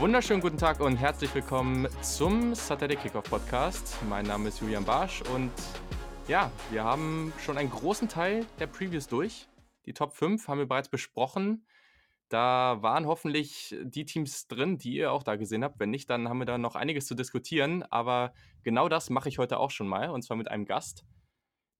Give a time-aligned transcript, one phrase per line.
[0.00, 3.98] Wunderschönen guten Tag und herzlich willkommen zum Saturday Kickoff Podcast.
[4.08, 5.52] Mein Name ist Julian Barsch und
[6.26, 9.46] ja, wir haben schon einen großen Teil der Previews durch.
[9.84, 11.66] Die Top 5 haben wir bereits besprochen.
[12.30, 15.78] Da waren hoffentlich die Teams drin, die ihr auch da gesehen habt.
[15.78, 17.82] Wenn nicht, dann haben wir da noch einiges zu diskutieren.
[17.90, 18.32] Aber
[18.62, 21.04] genau das mache ich heute auch schon mal und zwar mit einem Gast.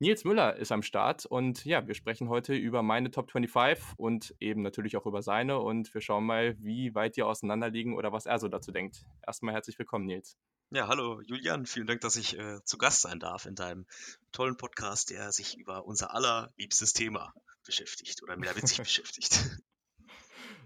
[0.03, 4.35] Nils Müller ist am Start und ja, wir sprechen heute über meine Top 25 und
[4.41, 8.25] eben natürlich auch über seine und wir schauen mal, wie weit die auseinanderliegen oder was
[8.25, 9.05] er so dazu denkt.
[9.27, 10.39] Erstmal herzlich willkommen, Nils.
[10.71, 13.85] Ja, hallo Julian, vielen Dank, dass ich äh, zu Gast sein darf in deinem
[14.33, 17.35] tollen Podcast, der sich über unser allerliebstes Thema
[17.67, 19.61] beschäftigt oder mehr witzig beschäftigt.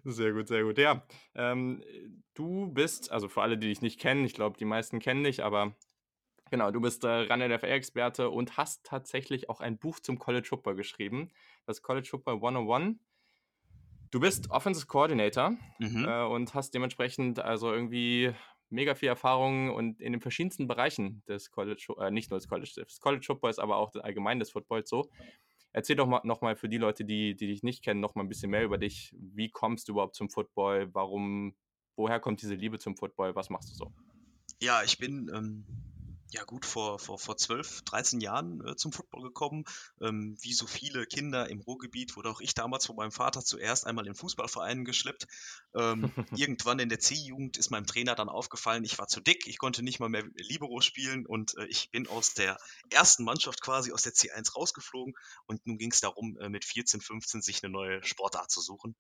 [0.05, 0.79] Sehr gut, sehr gut.
[0.79, 1.83] Ja, ähm,
[2.35, 5.43] du bist, also für alle, die dich nicht kennen, ich glaube, die meisten kennen dich,
[5.43, 5.75] aber
[6.51, 11.31] Genau, du bist äh, Run-NFL-Experte und hast tatsächlich auch ein Buch zum College Football geschrieben,
[11.67, 12.99] das College Football 101.
[14.11, 16.05] Du bist Offensive Coordinator mhm.
[16.05, 18.33] äh, und hast dementsprechend also irgendwie
[18.71, 22.73] mega viel Erfahrung und in den verschiedensten Bereichen des College, äh, nicht nur des College,
[22.77, 25.11] des College Footballs, aber auch allgemein des Footballs so.
[25.73, 28.29] Erzähl doch mal nochmal für die Leute, die, die dich nicht kennen, noch mal ein
[28.29, 29.13] bisschen mehr über dich.
[29.19, 30.95] Wie kommst du überhaupt zum Football?
[30.95, 31.57] Warum,
[31.97, 33.35] woher kommt diese Liebe zum Football?
[33.35, 33.93] Was machst du so?
[34.61, 35.65] Ja, ich bin ähm,
[36.35, 39.65] ja gut, vor, vor, vor 12, 13 Jahren äh, zum Football gekommen.
[40.01, 43.87] Ähm, wie so viele Kinder im Ruhrgebiet wurde auch ich damals von meinem Vater zuerst
[43.87, 45.29] einmal in Fußballvereinen geschleppt.
[45.75, 49.59] Ähm, irgendwann in der C-Jugend ist meinem Trainer dann aufgefallen, ich war zu dick, ich
[49.59, 52.59] konnte nicht mal mehr Libero spielen und äh, ich bin aus der
[52.91, 55.15] ersten Mannschaft quasi aus der C1 rausgeflogen
[55.47, 58.97] und nun ging es darum, äh, mit 14, 15 sich eine neue Sportart zu suchen.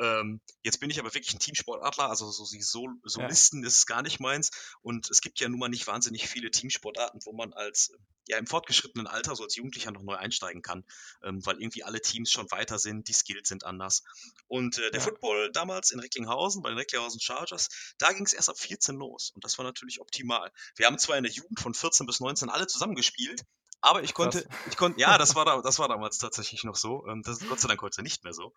[0.00, 3.68] Ähm, jetzt bin ich aber wirklich ein Teamsportadler, also so die Sol Solisten ja.
[3.68, 4.50] ist gar nicht meins.
[4.80, 7.92] Und es gibt ja nun mal nicht wahnsinnig viele Teamsportarten, wo man als
[8.26, 10.84] ja im fortgeschrittenen Alter, so als Jugendlicher noch neu einsteigen kann,
[11.22, 14.02] ähm, weil irgendwie alle Teams schon weiter sind, die Skills sind anders.
[14.46, 15.06] Und äh, der ja.
[15.06, 19.32] Football damals in Recklinghausen, bei den Recklinghausen Chargers, da ging es erst ab 14 los.
[19.34, 20.50] Und das war natürlich optimal.
[20.76, 23.42] Wir haben zwar in der Jugend von 14 bis 19 alle zusammengespielt,
[23.80, 24.58] aber ich konnte, Krass.
[24.68, 27.06] ich konnte, ja, das war, da, das war damals tatsächlich noch so.
[27.06, 28.52] Ähm, das ist Gott sei Dank heute nicht mehr so.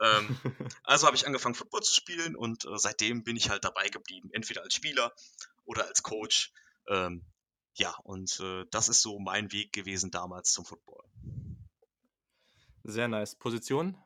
[0.00, 0.38] Ähm,
[0.84, 4.30] also habe ich angefangen, Football zu spielen und äh, seitdem bin ich halt dabei geblieben.
[4.32, 5.12] Entweder als Spieler
[5.64, 6.52] oder als Coach.
[6.88, 7.24] Ähm,
[7.74, 11.04] ja, und äh, das ist so mein Weg gewesen damals zum Football.
[12.84, 13.34] Sehr nice.
[13.34, 13.96] Position?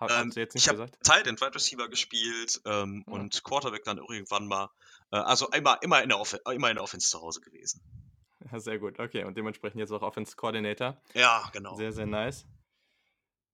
[0.00, 3.12] Hab, ähm, ich habe Tight End Wide Receiver gespielt ähm, ja.
[3.12, 4.70] und Quarterback dann irgendwann mal.
[5.12, 6.20] Äh, also immer, immer, in der
[6.50, 7.80] immer in der Offense zu Hause gewesen.
[8.56, 8.98] Sehr gut.
[8.98, 11.00] Okay, und dementsprechend jetzt auch Offense Coordinator.
[11.14, 11.74] Ja, genau.
[11.76, 12.46] Sehr, sehr nice.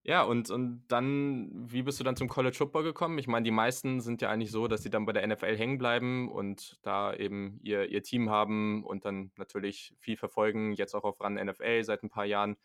[0.05, 3.19] Ja, und, und dann, wie bist du dann zum College Football gekommen?
[3.19, 5.77] Ich meine, die meisten sind ja eigentlich so, dass sie dann bei der NFL hängen
[5.77, 11.05] bleiben und da eben ihr, ihr Team haben und dann natürlich viel verfolgen, jetzt auch
[11.05, 12.57] auf RAN NFL seit ein paar Jahren.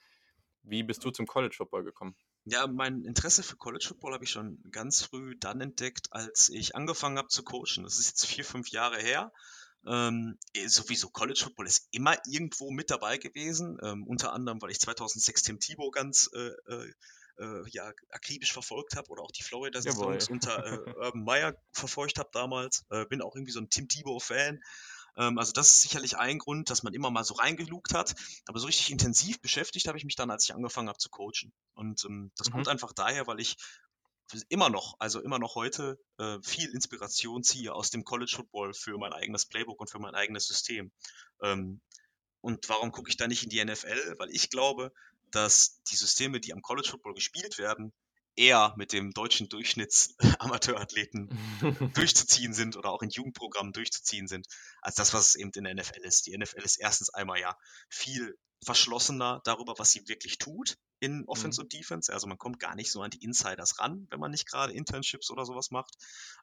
[0.62, 2.16] Wie bist du zum College Football gekommen?
[2.45, 6.75] Ja, mein Interesse für College Football habe ich schon ganz früh dann entdeckt, als ich
[6.75, 7.83] angefangen habe zu coachen.
[7.83, 9.33] Das ist jetzt vier, fünf Jahre her.
[9.85, 14.71] Ähm, eh, sowieso College Football ist immer irgendwo mit dabei gewesen, ähm, unter anderem, weil
[14.71, 16.94] ich 2006 Tim Thibault ganz äh, äh,
[17.39, 22.19] äh, ja, akribisch verfolgt habe oder auch die Florida Saisons unter äh, Urban Meyer verfolgt
[22.19, 22.85] habe damals.
[22.89, 24.61] Äh, bin auch irgendwie so ein Tim Thibault-Fan.
[25.16, 28.15] Ähm, also das ist sicherlich ein Grund, dass man immer mal so reingelugt hat.
[28.45, 31.53] Aber so richtig intensiv beschäftigt habe ich mich dann, als ich angefangen habe zu coachen.
[31.73, 32.53] Und ähm, das mhm.
[32.53, 33.57] kommt einfach daher, weil ich
[34.49, 38.97] immer noch, also immer noch heute, äh, viel Inspiration ziehe aus dem College Football für
[38.97, 40.91] mein eigenes Playbook und für mein eigenes System.
[41.41, 41.81] Ähm,
[42.41, 44.16] und warum gucke ich da nicht in die NFL?
[44.17, 44.91] Weil ich glaube,
[45.31, 47.94] dass die Systeme, die am College Football gespielt werden,
[48.35, 51.29] eher mit dem deutschen Durchschnitts-Amateurathleten
[51.94, 54.47] durchzuziehen sind oder auch in Jugendprogrammen durchzuziehen sind,
[54.81, 56.25] als das, was es eben in der NFL ist.
[56.25, 57.55] Die NFL ist erstens einmal ja
[57.89, 61.66] viel verschlossener darüber, was sie wirklich tut in Offense mhm.
[61.66, 62.14] und Defense.
[62.14, 65.30] Also man kommt gar nicht so an die Insiders ran, wenn man nicht gerade Internships
[65.31, 65.97] oder sowas macht.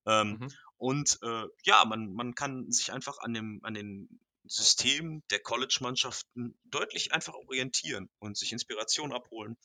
[0.05, 0.49] Ähm, mhm.
[0.77, 6.59] Und äh, ja, man, man kann sich einfach an, dem, an den System der College-Mannschaften
[6.65, 9.57] deutlich einfach orientieren und sich Inspiration abholen.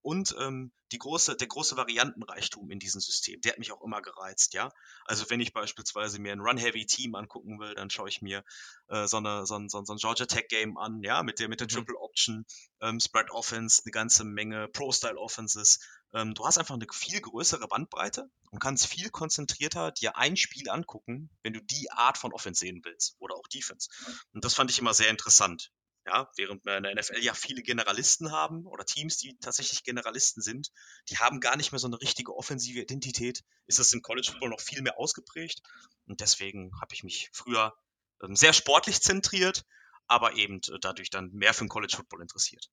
[0.00, 4.02] Und ähm, die große, der große Variantenreichtum in diesem System, der hat mich auch immer
[4.02, 4.70] gereizt, ja.
[5.04, 8.44] Also wenn ich beispielsweise mir ein Run-Heavy-Team angucken will, dann schaue ich mir
[8.88, 11.66] äh, so, eine, so, ein, so, ein Georgia Tech-Game an, ja, mit der, mit der
[11.66, 11.72] mhm.
[11.72, 12.44] Triple Option,
[12.80, 15.78] ähm, Spread Offense, eine ganze Menge Pro-Style-Offenses.
[16.14, 20.68] Ähm, du hast einfach eine viel größere Bandbreite und kannst viel konzentrierter dir ein Spiel
[20.68, 23.88] angucken, wenn du die Art von Offense sehen willst oder auch Defense.
[24.32, 25.72] Und das fand ich immer sehr interessant.
[26.04, 30.42] Ja, während wir in der NFL ja viele Generalisten haben oder Teams, die tatsächlich Generalisten
[30.42, 30.72] sind,
[31.08, 34.50] die haben gar nicht mehr so eine richtige offensive Identität, ist das im College Football
[34.50, 35.62] noch viel mehr ausgeprägt.
[36.06, 37.72] Und deswegen habe ich mich früher
[38.20, 39.64] ähm, sehr sportlich zentriert,
[40.08, 42.68] aber eben äh, dadurch dann mehr für den College Football interessiert.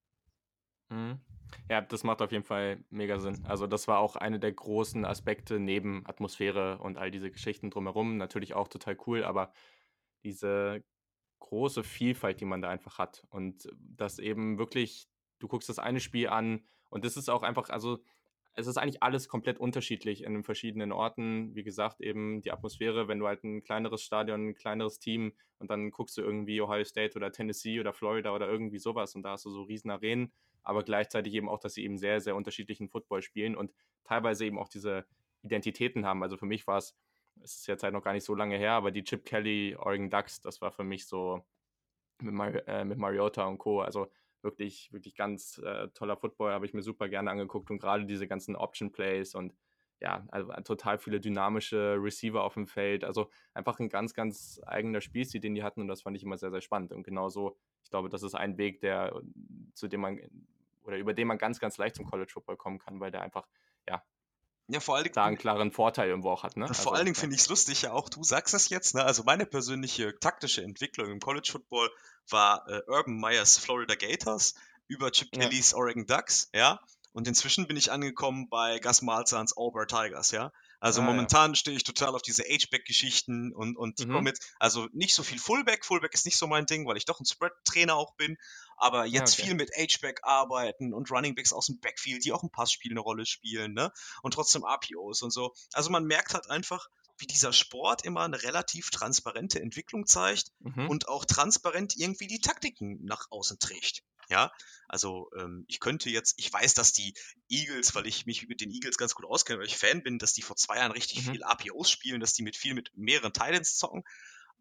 [0.89, 1.21] Mhm.
[1.69, 3.43] Ja, das macht auf jeden Fall mega Sinn.
[3.47, 8.17] Also, das war auch eine der großen Aspekte neben Atmosphäre und all diese Geschichten drumherum.
[8.17, 9.51] Natürlich auch total cool, aber
[10.23, 10.83] diese
[11.39, 15.09] große Vielfalt, die man da einfach hat und das eben wirklich
[15.39, 17.99] du guckst das eine Spiel an und das ist auch einfach also,
[18.55, 21.55] es ist eigentlich alles komplett unterschiedlich in den verschiedenen Orten.
[21.55, 25.69] Wie gesagt, eben die Atmosphäre, wenn du halt ein kleineres Stadion, ein kleineres Team und
[25.71, 29.31] dann guckst du irgendwie Ohio State oder Tennessee oder Florida oder irgendwie sowas und da
[29.31, 32.89] hast du so riesen Arenen, aber gleichzeitig eben auch, dass sie eben sehr, sehr unterschiedlichen
[32.89, 33.73] Football spielen und
[34.03, 35.05] teilweise eben auch diese
[35.41, 36.23] Identitäten haben.
[36.23, 36.95] Also für mich war es,
[37.41, 40.09] es ist jetzt halt noch gar nicht so lange her, aber die Chip Kelly Oregon
[40.09, 41.43] Ducks, das war für mich so
[42.21, 43.81] mit, Mar äh, mit Mariota und Co.
[43.81, 44.11] Also
[44.41, 48.27] wirklich, wirklich ganz äh, toller Football, habe ich mir super gerne angeguckt und gerade diese
[48.27, 49.53] ganzen Option Plays und
[50.01, 53.03] ja, also total viele dynamische Receiver auf dem Feld.
[53.03, 56.37] Also einfach ein ganz, ganz eigener Spielstil, den die hatten und das fand ich immer
[56.37, 56.91] sehr, sehr spannend.
[56.91, 59.21] Und genauso, ich glaube, das ist ein Weg, der,
[59.73, 60.19] zu dem man
[60.83, 63.47] oder über den man ganz, ganz leicht zum College Football kommen kann, weil der einfach,
[63.87, 64.03] ja,
[64.71, 65.15] ja, vor allen Dingen.
[65.15, 66.67] Da einen klaren Vorteil irgendwo auch hat, ne?
[66.67, 67.21] Vor also, allen Dingen ja.
[67.21, 69.03] finde ich es lustig, ja auch du sagst es jetzt, ne?
[69.03, 71.89] Also meine persönliche taktische Entwicklung im College Football
[72.29, 74.53] war äh, Urban Meyers Florida Gators
[74.87, 75.41] über Chip ja.
[75.41, 76.79] Kellys Oregon Ducks, ja.
[77.11, 80.51] Und inzwischen bin ich angekommen bei Gus Malzahns Auburn Tigers, ja.
[80.79, 81.55] Also ah, momentan ja.
[81.55, 84.23] stehe ich total auf diese H-Back-Geschichten und, und mhm.
[84.23, 85.85] mit, also nicht so viel Fullback.
[85.85, 88.37] Fullback ist nicht so mein Ding, weil ich doch ein Spread-Trainer auch bin.
[88.77, 89.47] Aber jetzt okay.
[89.47, 93.01] viel mit H-Back arbeiten und Running Backs aus dem Backfield, die auch ein Passspiel eine
[93.01, 93.91] Rolle spielen, ne?
[94.21, 95.53] Und trotzdem RPOs und so.
[95.73, 100.89] Also man merkt halt einfach, wie dieser Sport immer eine relativ transparente Entwicklung zeigt mhm.
[100.89, 104.03] und auch transparent irgendwie die Taktiken nach außen trägt.
[104.29, 104.51] Ja,
[104.87, 107.15] also ähm, ich könnte jetzt, ich weiß, dass die
[107.49, 110.33] Eagles, weil ich mich mit den Eagles ganz gut auskenne, weil ich Fan bin, dass
[110.33, 111.31] die vor zwei Jahren richtig mhm.
[111.31, 114.03] viel APOs spielen, dass die mit viel mit mehreren Titans zocken.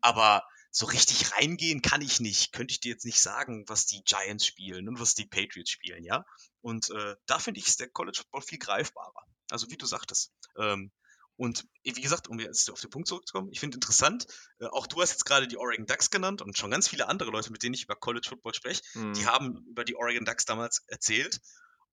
[0.00, 2.52] Aber so richtig reingehen kann ich nicht.
[2.52, 6.04] Könnte ich dir jetzt nicht sagen, was die Giants spielen und was die Patriots spielen,
[6.04, 6.24] ja.
[6.60, 9.26] Und äh, da finde ich der College Football viel greifbarer.
[9.50, 10.32] Also wie du sagtest.
[10.58, 10.92] Ähm,
[11.38, 14.26] und wie gesagt, um jetzt auf den Punkt zurückzukommen, ich finde interessant,
[14.58, 17.30] äh, auch du hast jetzt gerade die Oregon Ducks genannt und schon ganz viele andere
[17.30, 19.14] Leute, mit denen ich über College Football spreche, mhm.
[19.14, 21.40] die haben über die Oregon Ducks damals erzählt.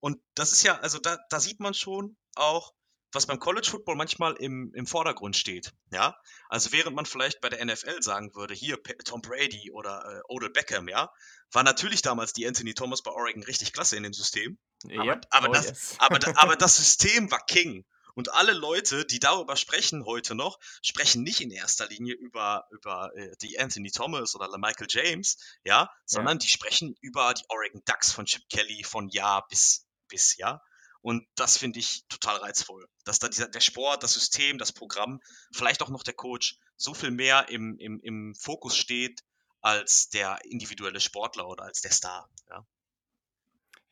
[0.00, 2.74] Und das ist ja, also da, da sieht man schon auch,
[3.12, 5.72] was beim College Football manchmal im, im Vordergrund steht.
[5.92, 6.16] Ja,
[6.48, 10.50] also während man vielleicht bei der NFL sagen würde, hier Tom Brady oder äh, Odell
[10.50, 11.08] Beckham, ja,
[11.52, 14.58] war natürlich damals die Anthony Thomas bei Oregon richtig klasse in dem System.
[14.84, 14.98] Yep.
[14.98, 15.94] Aber, aber, oh, das, yes.
[15.98, 17.84] aber, aber das System war King.
[18.16, 23.14] Und alle Leute, die darüber sprechen heute noch, sprechen nicht in erster Linie über, über
[23.14, 26.38] äh, die Anthony Thomas oder Michael James, ja, sondern ja.
[26.38, 30.64] die sprechen über die Oregon Ducks von Chip Kelly von Jahr bis, bis Jahr.
[31.02, 35.20] Und das finde ich total reizvoll, dass da dieser, der Sport, das System, das Programm,
[35.52, 39.20] vielleicht auch noch der Coach so viel mehr im, im, im Fokus steht
[39.60, 42.30] als der individuelle Sportler oder als der Star.
[42.48, 42.66] Ja.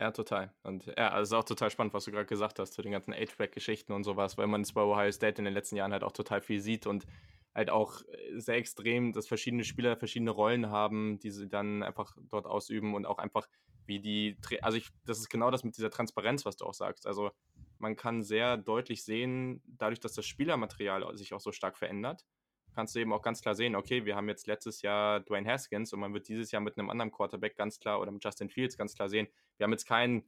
[0.00, 0.52] Ja, total.
[0.64, 2.90] Und ja, also es ist auch total spannend, was du gerade gesagt hast zu den
[2.92, 6.02] ganzen Age-Back-Geschichten und sowas, weil man es bei Ohio State in den letzten Jahren halt
[6.02, 7.06] auch total viel sieht und
[7.54, 12.16] halt auch äh, sehr extrem, dass verschiedene Spieler verschiedene Rollen haben, die sie dann einfach
[12.30, 13.46] dort ausüben und auch einfach
[13.86, 17.06] wie die, also ich, das ist genau das mit dieser Transparenz, was du auch sagst.
[17.06, 17.30] Also
[17.78, 22.24] man kann sehr deutlich sehen, dadurch, dass das Spielermaterial sich auch so stark verändert,
[22.74, 25.92] kannst du eben auch ganz klar sehen, okay, wir haben jetzt letztes Jahr Dwayne Haskins
[25.92, 28.76] und man wird dieses Jahr mit einem anderen Quarterback ganz klar oder mit Justin Fields
[28.76, 30.24] ganz klar sehen, wir haben jetzt keinen,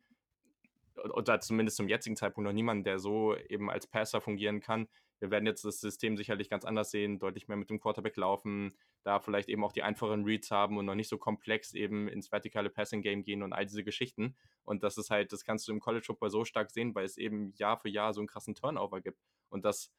[1.13, 4.89] oder zumindest zum jetzigen Zeitpunkt noch niemanden, der so eben als Passer fungieren kann.
[5.19, 8.77] Wir werden jetzt das System sicherlich ganz anders sehen, deutlich mehr mit dem Quarterback laufen,
[9.03, 12.31] da vielleicht eben auch die einfachen Reads haben und noch nicht so komplex eben ins
[12.33, 14.37] vertikale Passing Game gehen und all diese Geschichten.
[14.65, 17.17] Und das ist halt, das kannst du im College Football so stark sehen, weil es
[17.17, 19.19] eben Jahr für Jahr so einen krassen Turnover gibt.
[19.49, 19.91] Und das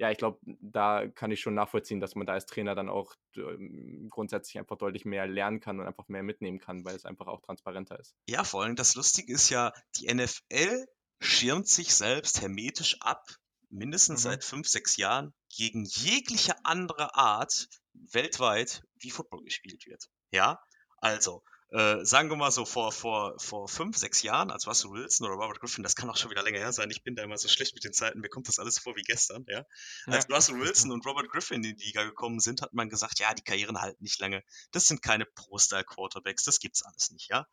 [0.00, 3.14] ja, ich glaube, da kann ich schon nachvollziehen, dass man da als Trainer dann auch
[3.36, 7.26] ähm, grundsätzlich einfach deutlich mehr lernen kann und einfach mehr mitnehmen kann, weil es einfach
[7.26, 8.14] auch transparenter ist.
[8.26, 10.86] Ja, vor allem das Lustige ist ja, die NFL
[11.20, 13.28] schirmt sich selbst hermetisch ab,
[13.68, 14.30] mindestens mhm.
[14.30, 20.08] seit fünf, sechs Jahren, gegen jegliche andere Art weltweit, wie Football gespielt wird.
[20.30, 20.62] Ja,
[20.96, 25.26] also äh, sagen wir mal so vor, vor, vor fünf, sechs Jahren, als Russell Wilson
[25.26, 27.38] oder Robert Griffin, das kann auch schon wieder länger her sein, ich bin da immer
[27.38, 29.64] so schlecht mit den Zeiten, mir kommt das alles vor wie gestern, ja.
[30.06, 30.34] Als ja.
[30.34, 33.42] Russell Wilson und Robert Griffin in die Liga gekommen sind, hat man gesagt, ja, die
[33.42, 34.42] Karrieren halten nicht lange.
[34.72, 37.46] Das sind keine Pro-Style-Quarterbacks, das gibt's alles nicht, ja.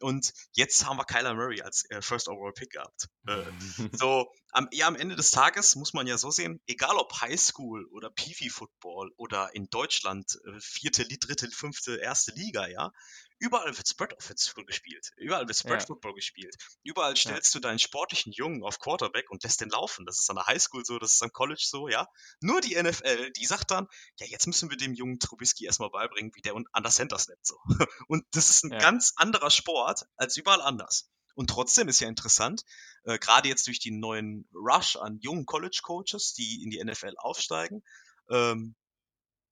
[0.00, 3.08] Und jetzt haben wir Kyler Murray als äh, First Overall Pick gehabt.
[3.26, 3.44] Äh,
[3.92, 7.40] so, am, ja, am Ende des Tages muss man ja so sehen, egal ob High
[7.40, 12.92] School oder Peavy Football oder in Deutschland äh, vierte, dritte, fünfte, erste Liga, ja,
[13.40, 15.12] Überall wird Spread Football gespielt.
[15.16, 15.86] Überall wird Spread ja.
[15.86, 16.56] Football gespielt.
[16.82, 17.60] Überall stellst ja.
[17.60, 20.06] du deinen sportlichen Jungen auf Quarterback und lässt den laufen.
[20.06, 22.08] Das ist an der Highschool so, das ist am College so, ja.
[22.40, 23.86] Nur die NFL, die sagt dann,
[24.18, 27.46] ja, jetzt müssen wir dem jungen Trubisky erstmal beibringen, wie der an der Center snappt
[27.46, 27.56] so.
[28.08, 28.78] Und das ist ein ja.
[28.78, 31.08] ganz anderer Sport als überall anders.
[31.34, 32.62] Und trotzdem ist ja interessant,
[33.04, 37.84] äh, gerade jetzt durch den neuen Rush an jungen College-Coaches, die in die NFL aufsteigen,
[38.28, 38.74] ähm,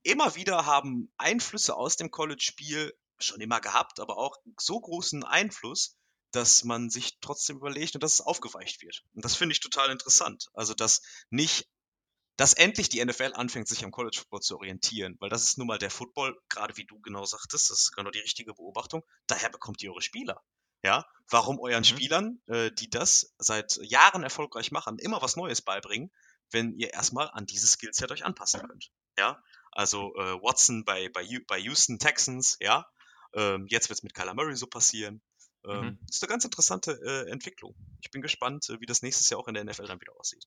[0.02, 5.96] immer wieder haben Einflüsse aus dem College-Spiel schon immer gehabt, aber auch so großen Einfluss,
[6.32, 9.02] dass man sich trotzdem überlegt und dass es aufgeweicht wird.
[9.14, 10.49] Und das finde ich total interessant.
[10.54, 11.68] Also, dass nicht,
[12.37, 15.66] dass endlich die NFL anfängt, sich am College Football zu orientieren, weil das ist nun
[15.66, 19.02] mal der Football, gerade wie du genau sagtest, das ist genau die richtige Beobachtung.
[19.26, 20.42] Daher bekommt ihr eure Spieler.
[20.82, 21.85] Ja, warum euren mhm.
[21.85, 26.12] Spielern, äh, die das seit Jahren erfolgreich machen, immer was Neues beibringen,
[26.50, 28.90] wenn ihr erstmal an dieses Skillset euch anpassen könnt.
[29.18, 29.42] Ja,
[29.73, 32.87] also äh, Watson bei, bei, bei Houston Texans, ja,
[33.37, 35.23] ähm, jetzt wird es mit Kyler Murray so passieren.
[35.64, 35.99] Ähm, mhm.
[36.09, 37.75] Ist eine ganz interessante äh, Entwicklung.
[38.00, 40.47] Ich bin gespannt, äh, wie das nächstes Jahr auch in der NFL dann wieder aussieht.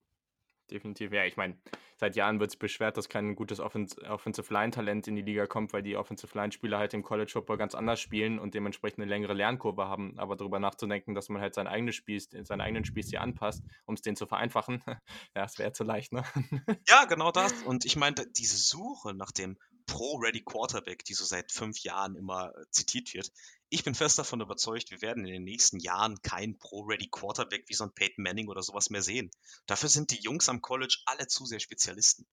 [0.69, 1.25] Definitiv, ja.
[1.25, 1.57] Ich meine,
[1.97, 5.73] seit Jahren wird es beschwert, dass kein gutes Offens Offensive Line-Talent in die Liga kommt,
[5.73, 9.33] weil die Offensive Line-Spieler halt im College Football ganz anders spielen und dementsprechend eine längere
[9.33, 10.17] Lernkurve haben.
[10.19, 14.01] Aber darüber nachzudenken, dass man halt sein eigenes Spiel, seinen eigenen Spielstil anpasst, um es
[14.01, 14.99] den zu vereinfachen, ja,
[15.33, 16.23] das wäre zu leicht, ne?
[16.87, 17.63] Ja, genau das.
[17.63, 19.57] Und ich meine, diese Suche nach dem
[19.89, 23.31] Pro-Ready Quarterback, die so seit fünf Jahren immer äh, zitiert wird.
[23.69, 27.73] Ich bin fest davon überzeugt, wir werden in den nächsten Jahren keinen Pro-Ready Quarterback wie
[27.73, 29.31] so ein Peyton Manning oder sowas mehr sehen.
[29.65, 32.27] Dafür sind die Jungs am College alle zu sehr Spezialisten.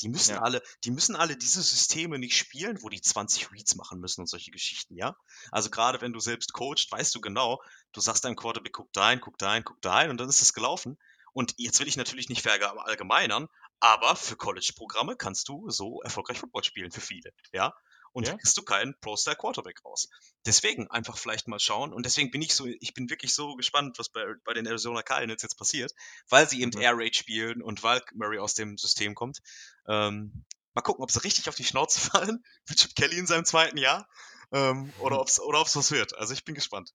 [0.00, 0.40] Die müssen ja.
[0.40, 4.28] alle, die müssen alle diese Systeme nicht spielen, wo die 20 Reads machen müssen und
[4.28, 5.14] solche Geschichten, ja?
[5.50, 7.60] Also gerade wenn du selbst coachst, weißt du genau,
[7.92, 10.28] du sagst deinem Quarterback, guck da hin, guck da hin, guck da hin und dann
[10.28, 10.96] ist es gelaufen.
[11.32, 13.48] Und jetzt will ich natürlich nicht verallgemeinern,
[13.80, 17.74] aber für College-Programme kannst du so erfolgreich Football spielen, für viele, ja.
[18.12, 18.36] Und ja.
[18.36, 20.08] kriegst du keinen Pro-Style Quarterback raus.
[20.44, 21.92] Deswegen einfach vielleicht mal schauen.
[21.92, 25.02] Und deswegen bin ich so, ich bin wirklich so gespannt, was bei, bei den Arizona
[25.02, 25.94] Cardinals jetzt passiert,
[26.28, 26.82] weil sie eben mhm.
[26.82, 29.38] Air Raid spielen und weil Murray aus dem System kommt.
[29.86, 30.44] Ähm,
[30.74, 33.76] mal gucken, ob sie richtig auf die Schnauze fallen mit Chip Kelly in seinem zweiten
[33.76, 34.08] Jahr.
[34.52, 35.20] Ähm, oder mhm.
[35.20, 36.16] ob es oder ob's was wird.
[36.18, 36.92] Also ich bin gespannt.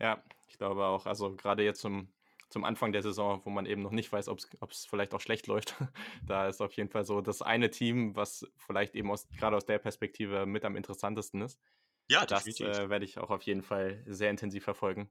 [0.00, 1.04] Ja, ich glaube auch.
[1.04, 2.10] Also gerade jetzt zum
[2.48, 5.46] zum Anfang der Saison, wo man eben noch nicht weiß, ob es vielleicht auch schlecht
[5.46, 5.74] läuft.
[6.26, 9.66] da ist auf jeden Fall so das eine Team, was vielleicht eben aus, gerade aus
[9.66, 11.60] der Perspektive mit am interessantesten ist.
[12.10, 15.10] Ja, das äh, werde ich auch auf jeden Fall sehr intensiv verfolgen.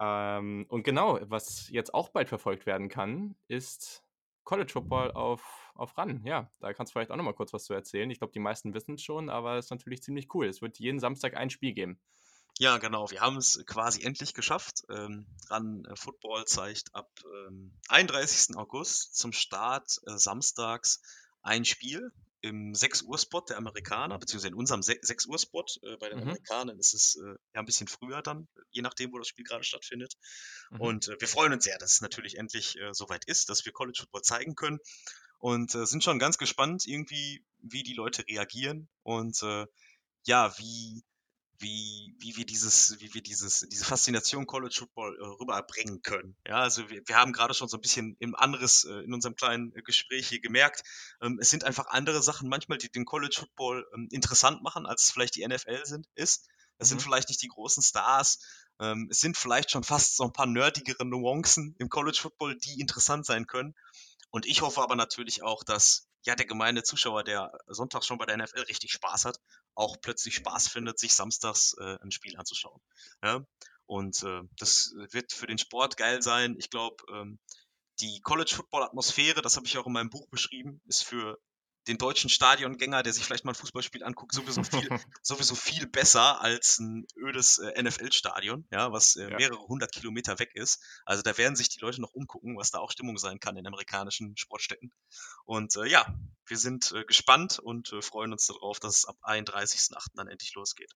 [0.00, 4.04] Ähm, und genau, was jetzt auch bald verfolgt werden kann, ist
[4.44, 6.24] College Football auf, auf RAN.
[6.24, 8.10] Ja, da kannst du vielleicht auch noch mal kurz was zu erzählen.
[8.10, 10.46] Ich glaube, die meisten wissen es schon, aber es ist natürlich ziemlich cool.
[10.46, 12.00] Es wird jeden Samstag ein Spiel geben.
[12.62, 13.10] Ja, genau.
[13.10, 14.84] Wir haben es quasi endlich geschafft.
[14.88, 17.10] Ähm, Run äh, Football zeigt ab
[17.48, 18.56] ähm, 31.
[18.56, 21.02] August zum Start äh, samstags
[21.42, 25.64] ein Spiel im 6 Uhr Spot der Amerikaner, beziehungsweise in unserem 6 Uhr Spot.
[25.82, 26.22] Äh, bei den mhm.
[26.22, 29.64] Amerikanern ist es äh, ja ein bisschen früher dann, je nachdem, wo das Spiel gerade
[29.64, 30.14] stattfindet.
[30.70, 30.80] Mhm.
[30.82, 33.72] Und äh, wir freuen uns sehr, dass es natürlich endlich äh, soweit ist, dass wir
[33.72, 34.78] College Football zeigen können.
[35.40, 39.42] Und äh, sind schon ganz gespannt, irgendwie, wie die Leute reagieren und
[40.24, 41.02] ja, wie
[41.62, 46.36] wie, wie wir dieses, wie wir dieses, diese Faszination College Football äh, rüberbringen können.
[46.46, 49.36] Ja, also wir, wir haben gerade schon so ein bisschen im anderes, äh, in unserem
[49.36, 50.82] kleinen äh, Gespräch hier gemerkt,
[51.22, 55.04] ähm, es sind einfach andere Sachen manchmal, die den College Football ähm, interessant machen, als
[55.04, 56.48] es vielleicht die NFL sind, ist.
[56.78, 56.90] Es mhm.
[56.90, 58.40] sind vielleicht nicht die großen Stars.
[58.80, 62.80] Ähm, es sind vielleicht schon fast so ein paar nerdigere Nuancen im College Football, die
[62.80, 63.74] interessant sein können.
[64.30, 68.26] Und ich hoffe aber natürlich auch, dass ja, der gemeine Zuschauer, der sonntags schon bei
[68.26, 69.38] der NFL richtig Spaß hat,
[69.74, 72.80] auch plötzlich Spaß findet, sich samstags äh, ein Spiel anzuschauen.
[73.22, 73.44] Ja?
[73.86, 76.56] Und äh, das wird für den Sport geil sein.
[76.58, 77.38] Ich glaube, ähm,
[78.00, 81.38] die College-Football-Atmosphäre, das habe ich auch in meinem Buch beschrieben, ist für
[81.88, 84.88] den deutschen Stadiongänger, der sich vielleicht mal ein Fußballspiel anguckt, sowieso viel,
[85.22, 89.36] sowieso viel besser als ein ödes äh, NFL-Stadion, ja, was äh, ja.
[89.36, 90.82] mehrere hundert Kilometer weg ist.
[91.04, 93.66] Also da werden sich die Leute noch umgucken, was da auch Stimmung sein kann in
[93.66, 94.92] amerikanischen Sportstätten.
[95.44, 96.06] Und äh, ja,
[96.46, 100.08] wir sind äh, gespannt und äh, freuen uns darauf, dass es ab 31.08.
[100.14, 100.92] dann endlich losgeht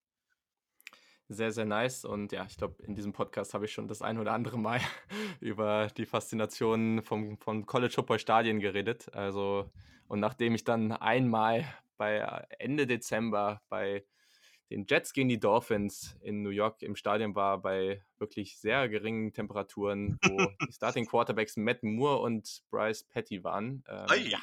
[1.29, 2.05] sehr, sehr nice.
[2.05, 4.79] Und ja, ich glaube, in diesem Podcast habe ich schon das ein oder andere Mal
[5.39, 9.13] über die Faszination vom, vom College Football Stadien geredet.
[9.13, 9.69] Also
[10.07, 11.65] und nachdem ich dann einmal
[11.97, 14.03] bei äh, Ende Dezember bei
[14.69, 19.31] den Jets gegen die Dolphins in New York im Stadion war, bei wirklich sehr geringen
[19.31, 23.83] Temperaturen, wo die Starting Quarterbacks Matt Moore und Bryce Petty waren.
[23.87, 24.39] Ähm, ja.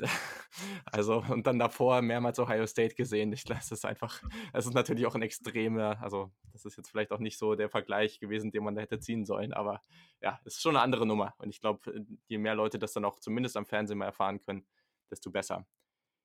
[0.86, 3.32] Also, und dann davor mehrmals Ohio State gesehen.
[3.32, 7.12] Ich lasse es einfach, es ist natürlich auch ein extremer, also, das ist jetzt vielleicht
[7.12, 9.80] auch nicht so der Vergleich gewesen, den man da hätte ziehen sollen, aber
[10.20, 11.34] ja, es ist schon eine andere Nummer.
[11.38, 14.66] Und ich glaube, je mehr Leute das dann auch zumindest am Fernsehen mal erfahren können,
[15.10, 15.64] desto besser.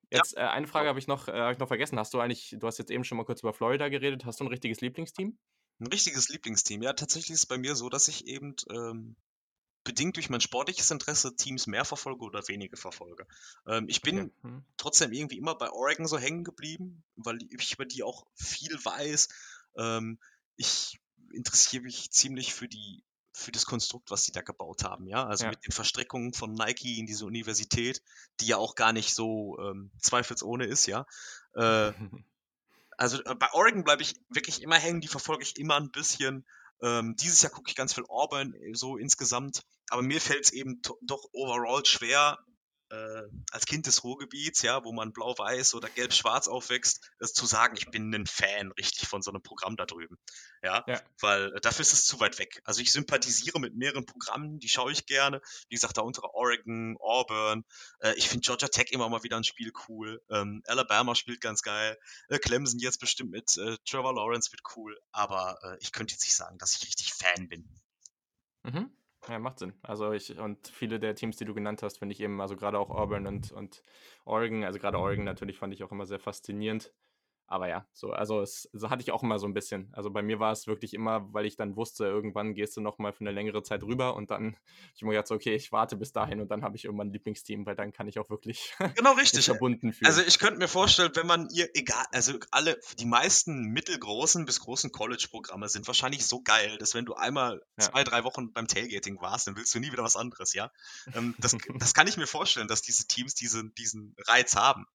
[0.10, 0.48] Jetzt ja.
[0.48, 2.00] äh, eine Frage habe ich noch, äh, ich noch vergessen.
[2.00, 4.46] Hast du eigentlich, du hast jetzt eben schon mal kurz über Florida geredet, hast du
[4.46, 5.38] ein richtiges Lieblingsteam?
[5.80, 6.82] Ein richtiges Lieblingsteam.
[6.84, 9.16] Ja, tatsächlich ist es bei mir so, dass ich eben ähm,
[9.84, 13.28] bedingt durch mein sportliches Interesse Teams mehr verfolge oder weniger verfolge.
[13.68, 14.32] Ähm, ich bin okay.
[14.42, 14.66] hm.
[14.78, 19.30] trotzdem irgendwie immer bei Oregon so hängen geblieben, weil ich über die auch viel weiß.
[19.78, 20.20] Ähm,
[20.56, 21.00] ich
[21.32, 23.04] interessiere mich ziemlich für die
[23.36, 25.26] für das Konstrukt, was sie da gebaut haben, ja.
[25.26, 25.50] Also Ja.
[25.50, 28.04] mit den Verstrickungen von Nike in diese Universität,
[28.40, 31.08] die ja auch gar nicht so ähm, zweifelsohne ist, ja.
[31.56, 31.94] Äh,
[32.98, 36.46] also äh, bei Oregon bleibe ich wirklich immer hängen, die verfolge ich immer ein bisschen.
[36.84, 40.54] Ähm, dieses Jahr gucke ich ganz viel Auburn äh, so insgesamt, aber mir fällt es
[40.54, 42.38] eben doch overall schwer,
[42.94, 47.76] äh, als Kind des Ruhrgebiets, ja, wo man blau-weiß oder gelb-schwarz aufwächst, das zu sagen,
[47.78, 50.18] ich bin ein Fan richtig von so einem Programm da drüben.
[50.62, 51.02] Ja, Ja.
[51.20, 52.62] weil äh, dafür ist es zu weit weg.
[52.66, 55.42] Also ich sympathisiere mit mehreren Programmen, die schaue ich gerne.
[55.70, 57.66] Wie gesagt, da untere Oregon, Auburn.
[58.00, 60.22] Äh, ich finde Georgia Tech immer mal wieder ein Spiel cool.
[60.30, 61.98] Ähm, Alabama spielt ganz geil.
[62.30, 65.00] Äh, Clemson jetzt bestimmt mit äh, Trevor Lawrence wird cool.
[65.12, 67.68] Aber ich könnte jetzt nicht sagen, dass ich richtig Fan bin.
[68.64, 68.92] Mhm.
[69.30, 69.74] Ja, macht Sinn.
[69.84, 72.78] Also ich und viele der Teams, die du genannt hast, finde ich eben, also gerade
[72.78, 73.84] auch Auburn und, und
[74.26, 76.92] Oregon, also gerade Oregon natürlich fand ich auch immer sehr faszinierend.
[77.48, 79.90] Aber ja, so, also es so hatte ich auch immer so ein bisschen.
[79.94, 82.98] Also bei mir war es wirklich immer, weil ich dann wusste, irgendwann gehst du noch
[82.98, 84.56] mal für eine längere Zeit rüber und dann
[84.96, 87.66] ich immer gedacht, okay, ich warte bis dahin und dann habe ich irgendwann ein Lieblingsteam,
[87.66, 89.46] weil dann kann ich auch wirklich Genau richtig.
[89.46, 90.08] verbunden fühlen.
[90.08, 94.60] Also ich könnte mir vorstellen, wenn man ihr, egal, also alle, die meisten mittelgroßen bis
[94.62, 97.86] großen College-Programme sind wahrscheinlich so geil, dass wenn du einmal Ja.
[97.86, 100.72] zwei, drei Wochen beim Tailgating warst, dann willst du nie wieder was anderes, ja.
[101.14, 104.86] Ähm, das, das kann ich mir vorstellen, dass diese Teams diesen, diesen Reiz haben,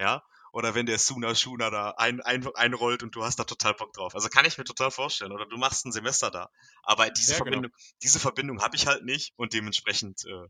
[0.00, 0.22] ja.
[0.52, 3.92] Oder wenn der Suna Shuna da ein, ein, einrollt und du hast da total Bock
[3.92, 4.14] drauf.
[4.14, 5.32] Also kann ich mir total vorstellen.
[5.32, 6.50] Oder du machst ein Semester da.
[6.82, 7.50] Aber diese Ja, genau.
[7.50, 10.48] Verbindung, diese Verbindung habe ich halt nicht und dementsprechend, äh,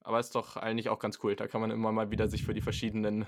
[0.00, 1.36] Aber ist doch eigentlich auch ganz cool.
[1.36, 3.26] Da kann man immer mal wieder sich für die verschiedenen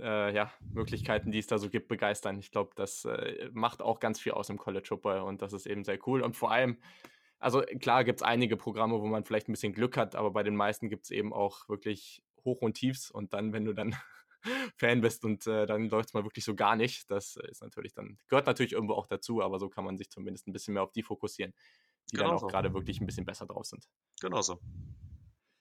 [0.00, 2.38] äh, ja, Möglichkeiten, die es da so gibt, begeistern.
[2.38, 5.66] Ich glaube, das äh, macht auch ganz viel aus im College Football und das ist
[5.66, 6.22] eben sehr cool.
[6.22, 6.78] Und vor allem,
[7.38, 10.42] also klar gibt es einige Programme, wo man vielleicht ein bisschen Glück hat, aber bei
[10.42, 13.10] den meisten gibt es eben auch wirklich Hoch und Tiefs.
[13.10, 13.94] Und dann, wenn du dann
[14.76, 17.92] Fan bist und äh, dann läuft es mal wirklich so gar nicht, das ist natürlich
[17.92, 20.82] dann, gehört natürlich irgendwo auch dazu, aber so kann man sich zumindest ein bisschen mehr
[20.82, 21.52] auf die fokussieren,
[22.12, 22.46] die dann Genau auch so.
[22.46, 23.88] gerade wirklich ein bisschen besser drauf sind.
[24.20, 24.58] genau so.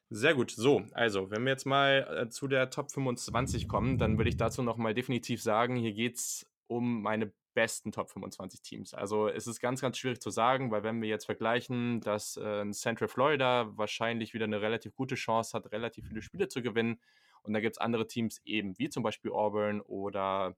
[0.10, 0.52] Sehr gut.
[0.52, 4.38] So, also, wenn wir jetzt mal äh, zu der Top 25 kommen, dann würde ich
[4.38, 8.93] dazu nochmal definitiv sagen, hier geht es um meine besten Top 25 Teams.
[8.93, 12.70] Also, es ist ganz, ganz schwierig zu sagen, weil wenn wir jetzt vergleichen, dass äh,
[12.70, 17.00] Central Florida wahrscheinlich wieder eine relativ gute Chance hat, relativ viele Spiele zu gewinnen.
[17.41, 20.56] Und da gibt es andere Teams eben, wie zum Beispiel Auburn oder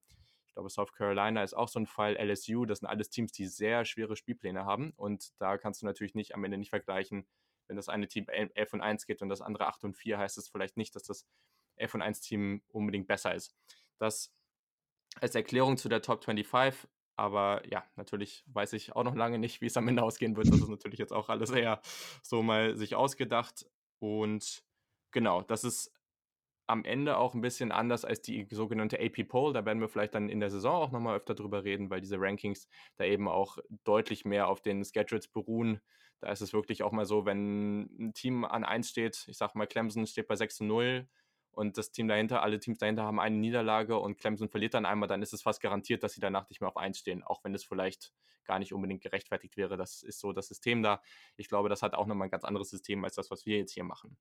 [0.47, 3.45] ich glaube, South Carolina ist auch so ein Fall, LSU, das sind alles Teams, die
[3.45, 4.91] sehr schwere Spielpläne haben.
[4.97, 7.25] Und da kannst du natürlich nicht am Ende nicht vergleichen,
[7.67, 10.37] wenn das eine Team 11 und 1 geht und das andere 8 und 4, heißt
[10.37, 11.25] es vielleicht nicht, dass das
[11.77, 13.55] 11 und 1 Team unbedingt besser ist.
[13.99, 14.33] Das
[15.21, 16.87] als Erklärung zu der Top 25.
[17.15, 20.47] Aber ja, natürlich weiß ich auch noch lange nicht, wie es am Ende ausgehen wird.
[20.47, 21.81] Das ist natürlich jetzt auch alles eher
[22.23, 23.65] so mal sich ausgedacht.
[23.99, 24.63] Und
[25.11, 25.93] genau, das ist
[26.69, 29.53] am Ende auch ein bisschen anders als die sogenannte AP Poll.
[29.53, 32.21] Da werden wir vielleicht dann in der Saison auch nochmal öfter drüber reden, weil diese
[32.21, 35.81] Rankings da eben auch deutlich mehr auf den Schedules beruhen.
[36.21, 39.55] Da ist es wirklich auch mal so, wenn ein Team an 1 steht, ich sag
[39.55, 41.07] mal, Clemson steht bei 6 zu 0
[41.59, 45.09] und das Team dahinter, alle Teams dahinter haben eine Niederlage und Clemson verliert dann einmal,
[45.09, 47.53] dann ist es fast garantiert, dass sie danach nicht mehr auf 1 stehen, auch wenn
[47.53, 48.13] es vielleicht
[48.45, 49.75] gar nicht unbedingt gerechtfertigt wäre.
[49.75, 51.01] Das ist so das System da.
[51.35, 53.73] Ich glaube, das hat auch nochmal ein ganz anderes System als das, was wir jetzt
[53.73, 54.17] hier machen.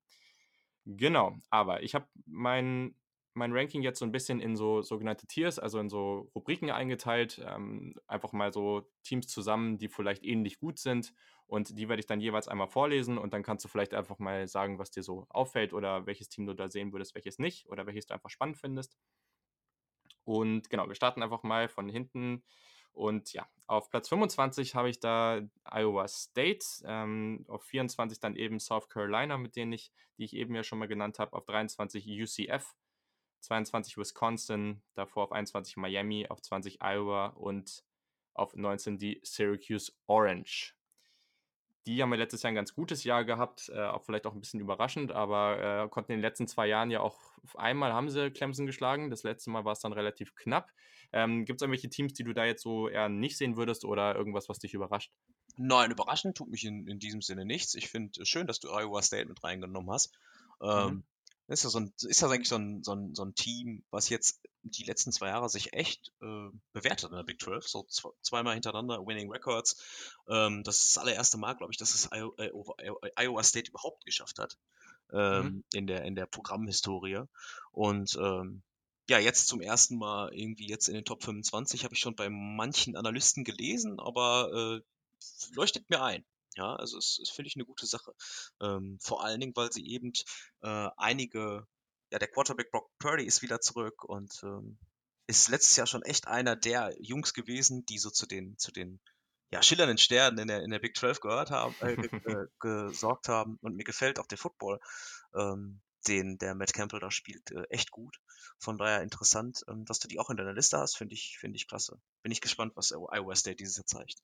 [0.85, 2.95] Genau, aber ich habe mein,
[3.39, 7.41] mein Ranking jetzt so ein bisschen in so sogenannte Tiers, also in so Rubriken eingeteilt.
[7.43, 11.13] Ähm, einfach mal so Teams zusammen, die vielleicht ähnlich gut sind.
[11.47, 14.47] Und die werde ich dann jeweils einmal vorlesen und dann kannst du vielleicht einfach mal
[14.47, 17.87] sagen, was dir so auffällt oder welches Team du da sehen würdest, welches nicht oder
[17.87, 18.95] welches du einfach spannend findest.
[20.25, 22.43] Und genau, wir starten einfach mal von hinten.
[22.91, 28.59] Und ja, auf Platz 25 habe ich da Iowa State, ähm, auf 24 dann eben
[28.59, 32.05] South Carolina, mit denen ich, die ich eben ja schon mal genannt habe, auf 23
[32.07, 32.75] UCF,
[33.41, 37.83] 22 Wisconsin, davor auf 21 Miami, auf 20 Iowa und
[38.33, 40.75] auf 19 die Syracuse Orange.
[41.87, 44.41] Die haben ja letztes Jahr ein ganz gutes Jahr gehabt, äh, auch vielleicht auch ein
[44.41, 48.09] bisschen überraschend, aber äh, konnten in den letzten zwei Jahren ja auch auf einmal haben
[48.09, 49.09] sie Clemson geschlagen.
[49.09, 50.71] Das letzte Mal war es dann relativ knapp.
[51.11, 54.15] Ähm, Gibt es irgendwelche Teams, die du da jetzt so eher nicht sehen würdest oder
[54.15, 55.11] irgendwas, was dich überrascht?
[55.57, 57.75] Nein, überraschend tut mich in, in diesem Sinne nichts.
[57.75, 60.13] Ich finde es schön, dass du Iowa State mit reingenommen hast.
[60.61, 61.03] Ähm, Mhm.
[61.49, 64.09] Ist, ja so ein, ist ja eigentlich so ein, so, ein, so ein Team, was
[64.09, 67.67] jetzt die letzten zwei Jahre sich echt äh, bewertet in der Big 12.
[67.67, 69.81] So zw zweimal hintereinander Winning Records.
[70.27, 72.35] Ähm, das ist das allererste Mal, glaube ich, dass es Io
[73.17, 74.57] Iowa State überhaupt geschafft hat.
[75.11, 75.63] Ähm, Mhm.
[75.73, 77.23] in, der, in der Programmhistorie.
[77.71, 78.61] Und ähm,
[79.09, 82.29] ja, jetzt zum ersten Mal irgendwie jetzt in den Top 25 habe ich schon bei
[82.29, 86.23] manchen Analysten gelesen, aber äh, leuchtet mir ein.
[86.59, 88.13] Ja, also es, es finde ich eine gute Sache.
[88.61, 90.11] Ähm, vor allen Dingen, weil sie eben
[90.61, 91.65] äh, einige,
[92.11, 94.77] ja, der Quarterback Brock Purdy ist wieder zurück und ähm,
[95.25, 98.99] ist letztes Jahr schon echt einer der Jungs gewesen, die so zu den, zu den
[99.51, 101.93] ja, schillernden Sternen in der, in der Big 12 gehört haben, äh,
[102.27, 103.57] äh, gesorgt haben.
[103.61, 104.81] Und mir gefällt auch der Football,
[105.33, 108.19] ähm, den der Matt Campbell da spielt, äh, echt gut.
[108.57, 111.55] Von daher interessant, ähm, dass du die auch in deiner Liste hast, finde ich, finde
[111.55, 112.01] ich klasse.
[112.21, 114.21] Bin ich gespannt, was Iowa State dieses Jahr zeigt.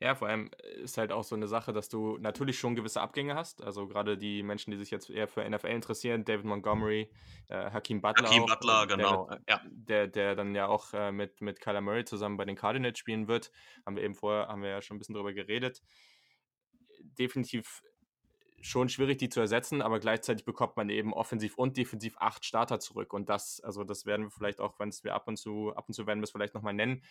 [0.00, 3.00] Ja, vor allem äh, ist halt auch so eine Sache, dass du natürlich schon gewisse
[3.00, 3.62] Abgänge hast.
[3.62, 7.10] Also gerade die Menschen, die sich jetzt eher für NFL interessieren, David Montgomery,
[7.48, 9.28] äh, Hakeem Butler Hakeem auch, Butler, äh, der, genau.
[9.28, 9.60] wird, Ja.
[9.66, 13.28] der, der dann ja auch äh, mit, mit Kyler Murray zusammen bei den Cardinals spielen
[13.28, 13.52] wird.
[13.84, 15.82] Haben wir eben vorher, haben wir ja schon ein bisschen drüber geredet.
[17.18, 17.82] Definitiv
[18.62, 22.78] schon schwierig, die zu ersetzen, aber gleichzeitig bekommt man eben offensiv und defensiv acht Starter
[22.78, 23.12] zurück.
[23.12, 25.84] Und das, also das werden wir vielleicht auch, wenn es wir ab und zu, ab
[25.88, 27.02] und zu werden wir es vielleicht nochmal nennen,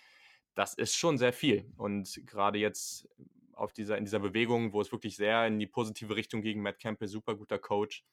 [0.55, 1.71] das ist schon sehr viel.
[1.77, 3.07] Und gerade jetzt
[3.53, 6.79] auf dieser, in dieser Bewegung, wo es wirklich sehr in die positive Richtung gegen Matt
[6.79, 8.05] Campbell, super guter Coach.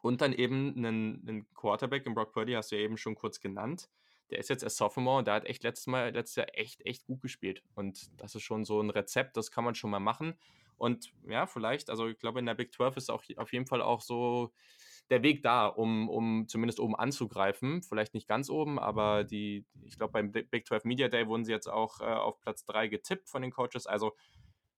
[0.00, 3.40] Und dann eben einen, einen Quarterback, im Brock Purdy, hast du ja eben schon kurz
[3.40, 3.88] genannt.
[4.30, 7.04] Der ist jetzt erst Sophomore und der hat echt letztes, Mal, letztes Jahr echt, echt
[7.04, 7.62] gut gespielt.
[7.74, 10.34] Und das ist schon so ein Rezept, das kann man schon mal machen.
[10.76, 13.82] Und ja, vielleicht, also ich glaube, in der Big 12 ist auch auf jeden Fall
[13.82, 14.52] auch so
[15.10, 17.82] der Weg da, um, um zumindest oben anzugreifen.
[17.82, 21.52] Vielleicht nicht ganz oben, aber die, ich glaube, beim Big 12 Media Day wurden sie
[21.52, 23.86] jetzt auch äh, auf Platz 3 getippt von den Coaches.
[23.86, 24.14] Also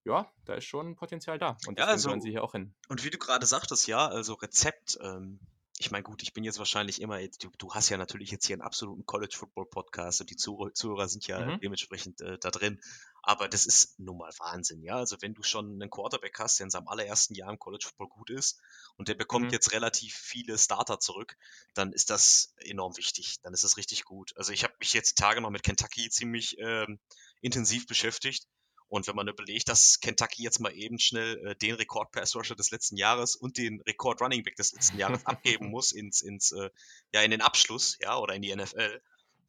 [0.03, 1.57] ja, da ist schon Potenzial da.
[1.67, 2.73] Und Ja, deswegen also, sollen sie hier auch hin.
[2.87, 5.39] und wie du gerade sagtest, ja, also Rezept, ähm,
[5.79, 8.55] ich meine, gut, ich bin jetzt wahrscheinlich immer, du, du hast ja natürlich jetzt hier
[8.55, 11.59] einen absoluten College Football Podcast und die Zuhörer, Zuhörer sind ja Mhm.
[11.61, 12.79] dementsprechend äh, da drin.
[13.21, 14.95] Aber das ist nun mal Wahnsinn, ja.
[14.95, 18.07] Also wenn du schon einen Quarterback hast, der in seinem allerersten Jahr im College Football
[18.09, 18.59] gut ist
[18.95, 19.51] und der bekommt Mhm.
[19.51, 21.37] jetzt relativ viele Starter zurück,
[21.75, 23.39] dann ist das enorm wichtig.
[23.43, 24.35] Dann ist es richtig gut.
[24.37, 26.99] Also ich habe mich jetzt die Tage noch mit Kentucky ziemlich ähm,
[27.41, 28.47] intensiv beschäftigt.
[28.89, 32.55] Und wenn man überlegt, dass Kentucky jetzt mal eben schnell äh, den Rekord Pass Rusher
[32.55, 36.51] des letzten Jahres und den Rekord Running Back des letzten Jahres abgeben muss ins, ins
[36.53, 36.69] äh,
[37.13, 39.01] ja in den Abschluss, ja, oder in die NFL,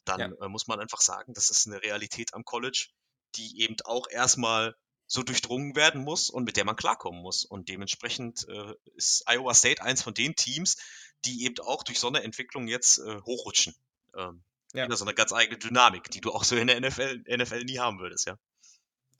[0.05, 0.46] dann Ja.
[0.46, 2.88] äh, muss man einfach sagen, das ist eine Realität am College,
[3.37, 4.74] die eben auch erstmal
[5.07, 7.44] so durchdrungen werden muss und mit der man klarkommen muss.
[7.44, 10.77] Und dementsprechend äh, ist Iowa State eins von den Teams,
[11.24, 13.74] die eben auch durch so eine Entwicklung jetzt äh, hochrutschen.
[14.16, 14.42] Ähm,
[14.74, 14.90] Ja.
[14.94, 18.01] So eine ganz eigene Dynamik, die du auch so in der NFL, NFL nie haben
[18.01, 18.37] würdest, ja.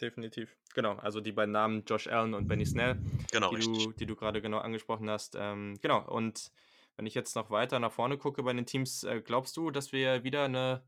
[0.01, 0.57] Definitiv.
[0.75, 3.89] Genau, also die beiden Namen Josh Allen und Benny Snell, Genau, die richtig.
[3.89, 5.35] du, die du gerade genau angesprochen hast.
[5.37, 6.53] Ähm, genau, und
[6.97, 9.93] wenn ich jetzt noch weiter nach vorne gucke bei den Teams, äh, glaubst du, dass
[9.93, 10.85] wir wieder eine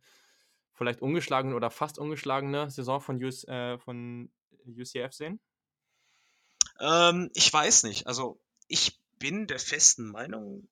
[0.74, 4.30] vielleicht ungeschlagene oder fast ungeschlagene Saison von, US, äh, von
[4.66, 5.40] UCF sehen?
[6.80, 8.06] Ähm, ich weiß nicht.
[8.06, 10.68] Also ich bin der festen Meinung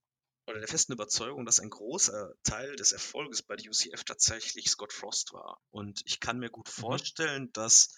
[0.47, 4.93] oder der festen Überzeugung, dass ein großer Teil des Erfolges bei der UCF tatsächlich Scott
[4.93, 5.61] Frost war.
[5.71, 7.09] Und ich kann mir gut Mhm.
[7.15, 7.95] vorstellen, dass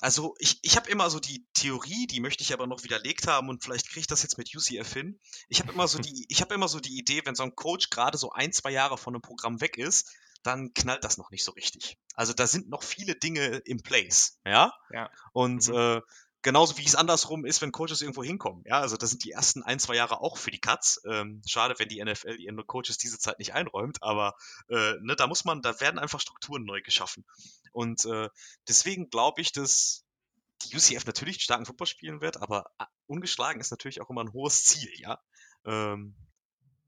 [0.00, 3.48] also ich, ich habe immer so die Theorie, die möchte ich aber noch widerlegt haben
[3.48, 5.18] und vielleicht kriege ich das jetzt mit UCF hin.
[5.48, 7.90] Ich habe immer so die, ich habe immer so die Idee, wenn so ein Coach
[7.90, 10.10] gerade so ein, zwei Jahre von einem Programm weg ist,
[10.44, 11.98] dann knallt das noch nicht so richtig.
[12.14, 14.72] Also da sind noch viele Dinge im Place, ja.
[14.92, 15.10] Ja.
[15.32, 15.74] Und Mhm.
[15.74, 16.00] äh,
[16.42, 18.62] genauso wie es andersrum ist, wenn Coaches irgendwo hinkommen.
[18.66, 21.00] Ja, also da sind die ersten ein, zwei Jahre auch für die Cuts.
[21.06, 24.34] Ähm, schade, wenn die NFL ihren Coaches diese Zeit nicht einräumt, aber
[24.68, 27.24] äh, ne, da muss man, da werden einfach Strukturen neu geschaffen.
[27.72, 28.28] Und äh,
[28.68, 30.04] deswegen glaube ich, dass
[30.62, 34.32] die UCF natürlich starken Football spielen wird, aber äh, ungeschlagen ist natürlich auch immer ein
[34.32, 35.20] hohes Ziel, ja.
[35.64, 36.14] Ähm,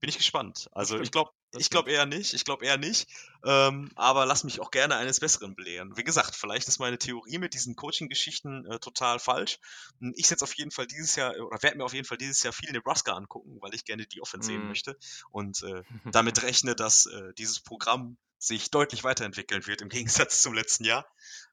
[0.00, 0.68] bin ich gespannt.
[0.72, 3.08] Also ich glaube, das ich glaube eher nicht, ich glaube eher nicht.
[3.44, 5.96] Ähm, aber lass mich auch gerne eines Besseren belehren.
[5.96, 9.58] Wie gesagt, vielleicht ist meine Theorie mit diesen Coaching-Geschichten äh, total falsch.
[10.00, 12.42] Hm, Ich setze auf jeden Fall dieses Jahr, oder werde mir auf jeden Fall dieses
[12.42, 14.66] Jahr viel Nebraska angucken, weil ich gerne die Offense sehen Mhm.
[14.66, 14.96] möchte.
[15.30, 15.82] Und äh,
[16.12, 21.06] damit rechne, dass äh, dieses Programm sich deutlich weiterentwickeln wird im Gegensatz zum letzten Jahr.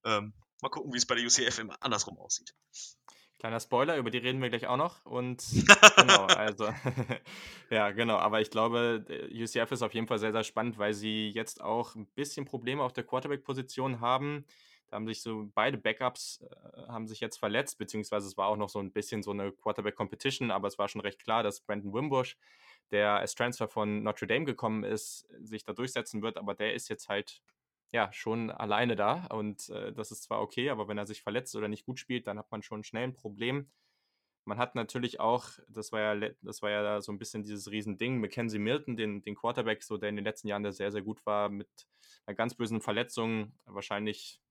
[0.06, 2.54] Ähm, mal gucken, wie es bei der UCF immer andersrum aussieht.
[3.40, 5.06] Kleiner Spoiler, über die reden wir gleich auch noch.
[5.06, 5.44] Und
[5.96, 6.70] genau, also
[7.70, 8.18] ja, genau.
[8.18, 11.62] Aber ich glaube, der UCF ist auf jeden Fall sehr, sehr spannend, weil sie jetzt
[11.62, 14.46] auch ein bisschen Probleme auf der Quarterback-Position haben.
[14.90, 18.56] Da haben sich so beide Backups äh, haben sich jetzt verletzt, beziehungsweise es war auch
[18.56, 21.94] noch so ein bisschen so eine Quarterback-Competition, aber es war schon recht klar, dass Brandon
[21.94, 22.38] Wimbush,
[22.92, 26.90] der als Transfer von Notre Dame gekommen ist, sich da durchsetzen wird, aber der ist
[26.90, 27.42] jetzt halt
[27.92, 29.26] ja, schon alleine da.
[29.28, 32.28] Und äh, das ist zwar okay, aber wenn er sich verletzt oder nicht gut spielt,
[32.28, 33.70] dann hat man schon schnell ein Problem.
[34.46, 38.22] Man hat natürlich auch, das war ja, das war ja so ein bisschen dieses Riesending,
[38.22, 41.26] Mackenzie Milton, den, den Quarterback, so der in den letzten Jahren der sehr, sehr gut
[41.26, 41.68] war, mit
[42.26, 44.42] einer ganz bösen Verletzung, wahrscheinlich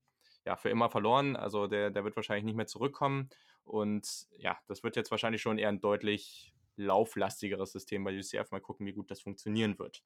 [0.45, 1.35] ja, für immer verloren.
[1.35, 3.29] Also der, der wird wahrscheinlich nicht mehr zurückkommen.
[3.63, 8.51] Und ja, das wird jetzt wahrscheinlich schon eher ein deutlich lauflastigeres System bei UCF.
[8.51, 10.03] Mal gucken, wie gut das funktionieren wird.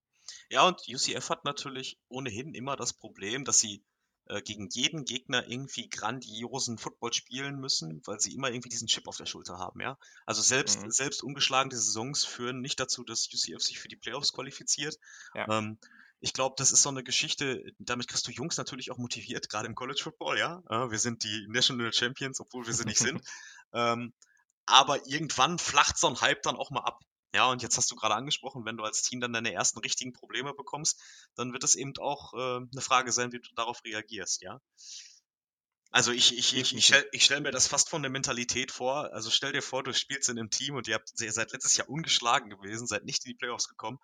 [0.50, 3.84] Ja, und UCF hat natürlich ohnehin immer das Problem, dass sie
[4.28, 9.08] äh, gegen jeden Gegner irgendwie grandiosen Football spielen müssen, weil sie immer irgendwie diesen Chip
[9.08, 9.98] auf der Schulter haben, ja.
[10.26, 10.92] Also selbst, Mhm.
[10.92, 14.98] selbst ungeschlagene Saisons führen nicht dazu, dass UCF sich für die Playoffs qualifiziert.
[15.34, 15.58] Ja.
[15.58, 15.78] Ähm,
[16.20, 19.68] ich glaube, das ist so eine Geschichte, damit kriegst du Jungs natürlich auch motiviert, gerade
[19.68, 20.62] im College Football, ja.
[20.70, 23.22] wir sind die National Champions, obwohl wir sie nicht sind.
[23.74, 24.14] ähm,
[24.66, 27.02] aber irgendwann flacht so ein Hype dann auch mal ab.
[27.34, 30.12] Ja, und jetzt hast du gerade angesprochen, wenn du als Team dann deine ersten richtigen
[30.12, 31.00] Probleme bekommst,
[31.36, 34.60] dann wird es eben auch äh, eine Frage sein, wie du darauf reagierst, ja.
[35.94, 39.14] Also ich, ich, ich, ich stelle stell mir das fast von der Mentalität vor.
[39.14, 41.76] Also stell dir vor, du spielst in einem Team und ihr, habt, ihr seid letztes
[41.76, 44.00] Jahr ungeschlagen gewesen, seid nicht in die Playoffs gekommen.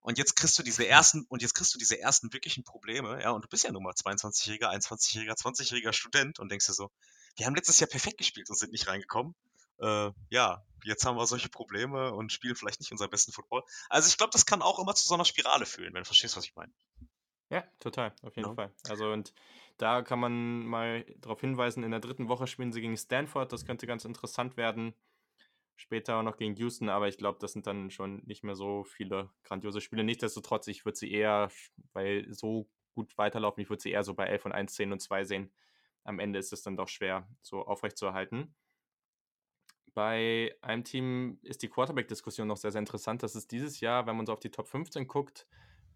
[0.00, 3.32] Und jetzt kriegst du diese ersten, und jetzt kriegst du diese ersten wirklichen Probleme, ja,
[3.32, 6.90] und du bist ja nun mal 22-jähriger, 21-jähriger, 20-jähriger Student und denkst dir so,
[7.36, 9.34] wir haben letztes Jahr perfekt gespielt und sind nicht reingekommen.
[9.78, 13.62] Äh, ja, jetzt haben wir solche Probleme und spielen vielleicht nicht unseren besten Football.
[13.88, 16.36] Also ich glaube, das kann auch immer zu so einer Spirale führen, wenn du verstehst,
[16.36, 16.72] was ich meine.
[17.50, 18.54] Ja, total, auf jeden ja.
[18.54, 18.74] Fall.
[18.88, 19.32] Also und
[19.76, 23.64] da kann man mal darauf hinweisen, in der dritten Woche spielen sie gegen Stanford, das
[23.64, 24.94] könnte ganz interessant werden.
[25.76, 28.84] Später auch noch gegen Houston, aber ich glaube, das sind dann schon nicht mehr so
[28.84, 30.04] viele grandiose Spiele.
[30.04, 31.50] Nichtsdestotrotz, ich würde sie eher,
[31.92, 35.00] weil so gut weiterlaufen, ich würde sie eher so bei 11 und 1, 10 und
[35.00, 35.52] 2 sehen.
[36.02, 38.54] Am Ende ist es dann doch schwer, so aufrechtzuerhalten.
[39.96, 43.22] Bei einem Team ist die Quarterback-Diskussion noch sehr, sehr interessant.
[43.22, 45.46] Das ist dieses Jahr, wenn man so auf die Top 15 guckt,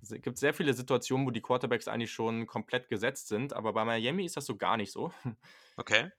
[0.00, 3.84] es gibt sehr viele Situationen, wo die Quarterbacks eigentlich schon komplett gesetzt sind, aber bei
[3.84, 5.12] Miami ist das so gar nicht so.
[5.76, 6.10] Okay.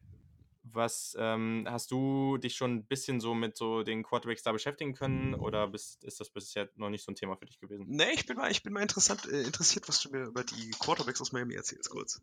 [0.63, 4.93] Was ähm, hast du dich schon ein bisschen so mit so den Quarterbacks da beschäftigen
[4.93, 7.85] können oder bist, ist das bisher noch nicht so ein Thema für dich gewesen?
[7.87, 10.69] Nee, ich bin mal, ich bin mal interessant, äh, interessiert, was du mir über die
[10.79, 12.21] Quarterbacks aus Miami erzählst, kurz.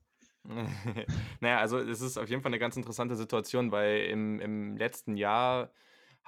[1.40, 5.16] naja, also es ist auf jeden Fall eine ganz interessante Situation, weil im, im letzten
[5.16, 5.70] Jahr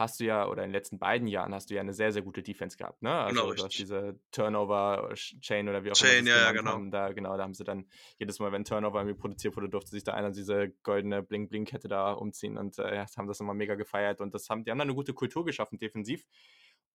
[0.00, 2.22] hast du ja, oder in den letzten beiden Jahren hast du ja eine sehr, sehr
[2.22, 3.12] gute Defense gehabt, ne?
[3.12, 6.72] Also genau, du hast diese Turnover-Chain oder wie auch Chain, immer ja, genau.
[6.72, 7.86] Haben, da, genau, da haben sie dann
[8.18, 12.12] jedes Mal, wenn Turnover irgendwie produziert wurde, durfte sich da einer diese goldene Bling-Bling-Kette da
[12.12, 14.94] umziehen und äh, haben das immer mega gefeiert und das haben, die haben da eine
[14.94, 16.24] gute Kultur geschaffen, defensiv.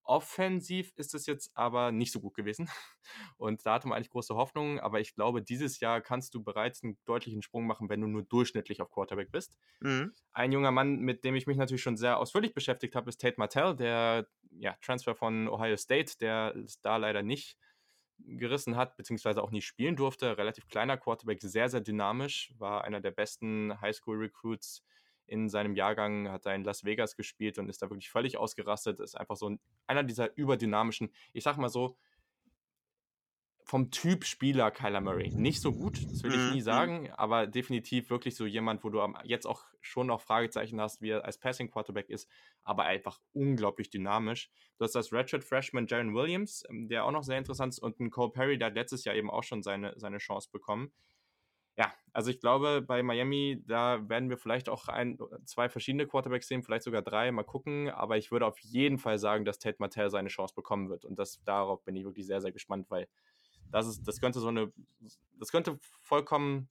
[0.05, 2.69] Offensiv ist es jetzt aber nicht so gut gewesen.
[3.37, 4.79] Und da hatte man eigentlich große Hoffnungen.
[4.79, 8.23] Aber ich glaube, dieses Jahr kannst du bereits einen deutlichen Sprung machen, wenn du nur
[8.23, 9.57] durchschnittlich auf Quarterback bist.
[9.79, 10.13] Mhm.
[10.31, 13.35] Ein junger Mann, mit dem ich mich natürlich schon sehr ausführlich beschäftigt habe, ist Tate
[13.37, 17.57] Martell, der ja, Transfer von Ohio State, der es da leider nicht
[18.19, 20.37] gerissen hat, beziehungsweise auch nicht spielen durfte.
[20.37, 24.83] Relativ kleiner Quarterback, sehr, sehr dynamisch, war einer der besten Highschool-Recruits
[25.27, 28.99] in seinem Jahrgang, hat er in Las Vegas gespielt und ist da wirklich völlig ausgerastet.
[28.99, 31.97] Ist einfach so ein, einer dieser überdynamischen, ich sag mal so,
[33.65, 35.31] vom Typ Spieler Kyler Murray.
[35.31, 36.63] Nicht so gut, das will ich nie mhm.
[36.63, 41.09] sagen, aber definitiv wirklich so jemand, wo du jetzt auch schon noch Fragezeichen hast, wie
[41.09, 42.29] er als Passing Quarterback ist,
[42.63, 44.51] aber einfach unglaublich dynamisch.
[44.77, 47.99] Du hast das Redshirt Freshman Jaron Williams, ähm, der auch noch sehr interessant ist, und
[47.99, 50.91] ein Cole Perry, der hat letztes Jahr eben auch schon seine, seine Chance bekommen
[51.77, 56.47] ja, also ich glaube, bei Miami, da werden wir vielleicht auch ein, zwei verschiedene Quarterbacks
[56.47, 57.89] sehen, vielleicht sogar drei, mal gucken.
[57.89, 61.03] Aber ich würde auf jeden Fall sagen, dass Tate Martell seine Chance bekommen wird.
[61.03, 63.07] Und das, darauf bin ich wirklich sehr, sehr gespannt, weil
[63.71, 64.71] das ist, das könnte so eine,
[65.37, 66.69] das könnte vollkommen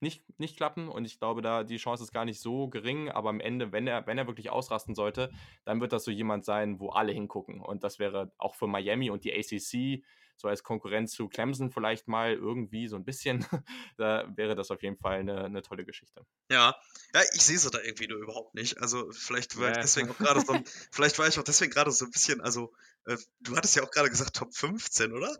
[0.00, 3.30] nicht, nicht klappen und ich glaube, da die Chance ist gar nicht so gering, aber
[3.30, 5.32] am Ende, wenn er, wenn er wirklich ausrasten sollte,
[5.64, 9.10] dann wird das so jemand sein, wo alle hingucken und das wäre auch für Miami
[9.10, 10.04] und die ACC
[10.38, 13.44] so als Konkurrenz zu Clemson vielleicht mal irgendwie so ein bisschen,
[13.98, 16.24] da wäre das auf jeden Fall eine, eine tolle Geschichte.
[16.50, 16.76] Ja,
[17.12, 18.80] ja, ich sehe sie da irgendwie nur überhaupt nicht.
[18.80, 19.72] Also vielleicht war ja.
[19.72, 20.54] ich deswegen auch gerade so,
[20.92, 22.72] vielleicht war ich auch deswegen gerade so ein bisschen, also
[23.04, 25.36] äh, du hattest ja auch gerade gesagt Top 15, oder?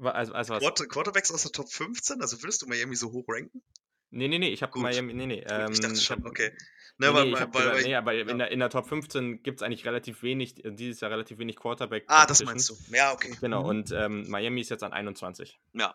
[0.00, 2.20] Also, also Quarterbacks aus der Top 15?
[2.20, 3.62] Also würdest du Miami so hoch ranken?
[4.10, 5.44] Nee, nee, nee, ich habe Miami, nee, nee.
[5.48, 6.52] Ähm, ich dachte schon, okay.
[6.98, 8.26] Ne, nee, nee, weil, weil, nee, aber ja.
[8.26, 11.38] in, der, in der Top 15 gibt es eigentlich relativ wenig, äh, dieses Jahr relativ
[11.38, 12.04] wenig Quarterback.
[12.06, 12.76] Ah, das meinst du.
[12.90, 13.36] Ja, okay.
[13.38, 13.68] Genau, mhm.
[13.68, 15.60] und ähm, Miami ist jetzt an 21.
[15.74, 15.94] Ja.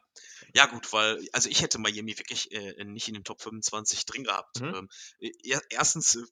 [0.54, 4.26] Ja, gut, weil, also ich hätte Miami wirklich äh, nicht in den Top 25 drin
[4.26, 4.62] gehabt.
[4.62, 4.88] Mhm.
[5.22, 6.24] Ähm, erstens äh,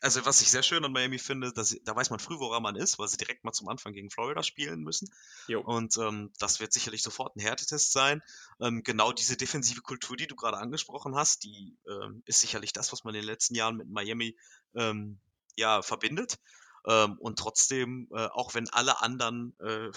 [0.00, 2.76] also was ich sehr schön an Miami finde, dass da weiß man früh, woran man
[2.76, 5.08] ist, weil sie direkt mal zum Anfang gegen Florida spielen müssen.
[5.48, 5.60] Jo.
[5.60, 8.22] Und ähm, das wird sicherlich sofort ein Härtetest sein.
[8.60, 12.92] Ähm, genau diese defensive Kultur, die du gerade angesprochen hast, die ähm, ist sicherlich das,
[12.92, 14.36] was man in den letzten Jahren mit Miami
[14.74, 15.18] ähm,
[15.56, 16.38] ja verbindet.
[16.86, 19.90] Ähm, und trotzdem, äh, auch wenn alle anderen äh,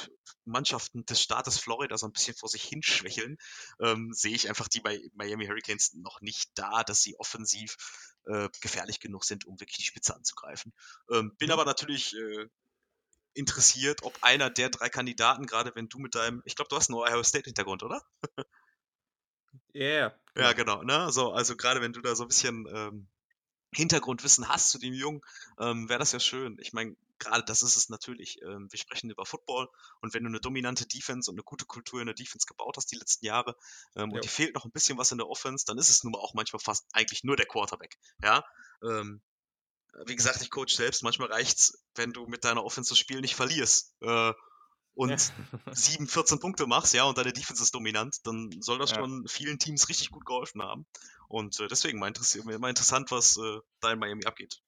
[0.45, 3.37] Mannschaften des Staates Florida so ein bisschen vor sich hinschwächeln,
[3.79, 7.77] ähm, sehe ich einfach die bei Miami Hurricanes noch nicht da, dass sie offensiv
[8.25, 10.73] äh, gefährlich genug sind, um wirklich die Spitze anzugreifen.
[11.11, 11.53] Ähm, bin mhm.
[11.53, 12.47] aber natürlich äh,
[13.33, 16.89] interessiert, ob einer der drei Kandidaten, gerade wenn du mit deinem, ich glaube, du hast
[16.89, 18.03] einen Ohio State-Hintergrund, oder?
[19.73, 20.81] Ja, yeah, ja, genau.
[20.83, 21.11] Ne?
[21.11, 23.07] So, also gerade wenn du da so ein bisschen ähm,
[23.73, 25.21] Hintergrundwissen hast zu dem Jungen,
[25.59, 26.57] ähm, wäre das ja schön.
[26.59, 28.41] Ich meine, gerade das ist es natürlich.
[28.41, 29.69] Ähm, wir sprechen über Football
[30.01, 32.91] und wenn du eine dominante Defense und eine gute Kultur in der Defense gebaut hast
[32.91, 33.55] die letzten Jahre
[33.95, 36.13] ähm, und dir fehlt noch ein bisschen was in der Offense, dann ist es nun
[36.13, 37.97] mal auch manchmal fast eigentlich nur der Quarterback.
[38.23, 38.43] Ja.
[38.83, 39.21] Ähm,
[40.05, 41.03] wie gesagt, ich coach selbst.
[41.03, 43.95] Manchmal reicht's, wenn du mit deiner Offense das Spiel nicht verlierst.
[44.01, 44.33] Äh,
[44.99, 45.73] und ja.
[45.73, 48.97] 7, 14 Punkte machst, ja, und deine Defense ist dominant, dann soll das ja.
[48.97, 50.85] schon vielen Teams richtig gut geholfen haben.
[51.29, 54.61] Und äh, deswegen mal, interess mal interessant, was äh, da in Miami abgeht.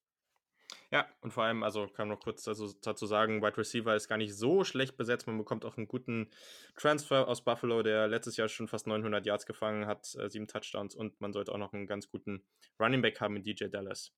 [0.89, 4.08] Ja, und vor allem, also kann man noch kurz dazu, dazu, sagen, Wide Receiver ist
[4.08, 5.28] gar nicht so schlecht besetzt.
[5.28, 6.30] Man bekommt auch einen guten
[6.78, 10.96] Transfer aus Buffalo, der letztes Jahr schon fast 900 Yards gefangen hat, äh, sieben Touchdowns
[10.96, 12.46] und man sollte auch noch einen ganz guten
[12.80, 14.13] Running Back haben mit DJ Dallas.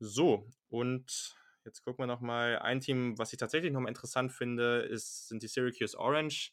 [0.00, 1.34] So, und
[1.66, 2.60] Jetzt gucken wir nochmal.
[2.60, 6.52] Ein Team, was ich tatsächlich nochmal interessant finde, ist, sind die Syracuse Orange.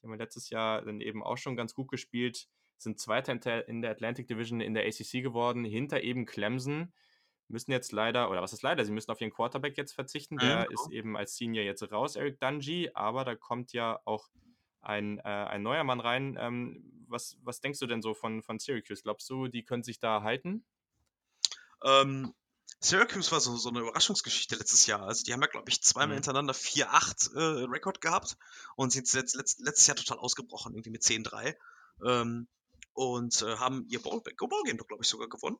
[0.00, 2.48] Die haben letztes Jahr dann eben auch schon ganz gut gespielt.
[2.78, 6.92] Sind Zweiter in der Atlantic Division in der ACC geworden, hinter eben Clemson.
[7.48, 10.38] Müssen jetzt leider, oder was ist leider, sie müssen auf ihren Quarterback jetzt verzichten.
[10.38, 10.74] Der mhm.
[10.74, 12.90] ist eben als Senior jetzt raus, Eric Dungy.
[12.94, 14.28] Aber da kommt ja auch
[14.80, 16.36] ein, äh, ein neuer Mann rein.
[16.38, 19.02] Ähm, was, was denkst du denn so von, von Syracuse?
[19.02, 20.64] Glaubst du, die können sich da halten?
[21.84, 22.32] Ähm,
[22.80, 25.02] Syracuse war so, so eine Überraschungsgeschichte letztes Jahr.
[25.02, 26.14] Also die haben ja, glaube ich, zweimal mhm.
[26.14, 28.36] hintereinander 4-8 äh, Rekord gehabt
[28.76, 31.54] und sind letzt, letzt, letztes Jahr total ausgebrochen, irgendwie mit 10-3.
[32.04, 32.48] Ähm,
[32.94, 35.58] und äh, haben ihr Bowl, Bowl-Game doch, glaube ich, sogar gewonnen.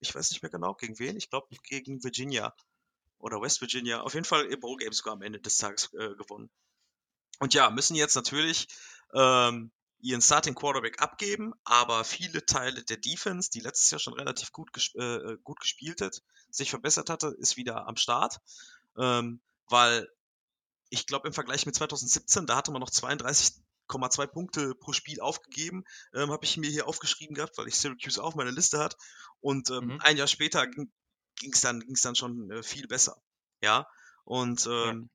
[0.00, 1.16] Ich weiß nicht mehr genau, gegen wen.
[1.16, 2.54] Ich glaube, gegen Virginia
[3.18, 4.00] oder West Virginia.
[4.00, 6.50] Auf jeden Fall ihr Bowl-Game sogar am Ende des Tages äh, gewonnen.
[7.38, 8.68] Und ja, müssen jetzt natürlich
[9.14, 14.52] ähm, ihren Starting Quarterback abgeben, aber viele Teile der Defense, die letztes Jahr schon relativ
[14.52, 18.38] gut, gesp äh, äh, gut gespielt hat, sich verbessert hatte, ist wieder am Start.
[18.98, 20.08] Ähm, weil
[20.90, 25.84] ich glaube, im Vergleich mit 2017, da hatte man noch 32,2 Punkte pro Spiel aufgegeben,
[26.14, 28.96] ähm, habe ich mir hier aufgeschrieben gehabt, weil ich Syracuse auf meiner Liste hat.
[29.40, 30.00] Und ähm, mhm.
[30.00, 33.16] ein Jahr später ging es dann, ging's dann schon äh, viel besser.
[33.62, 33.86] Ja.
[34.24, 35.10] Und ähm,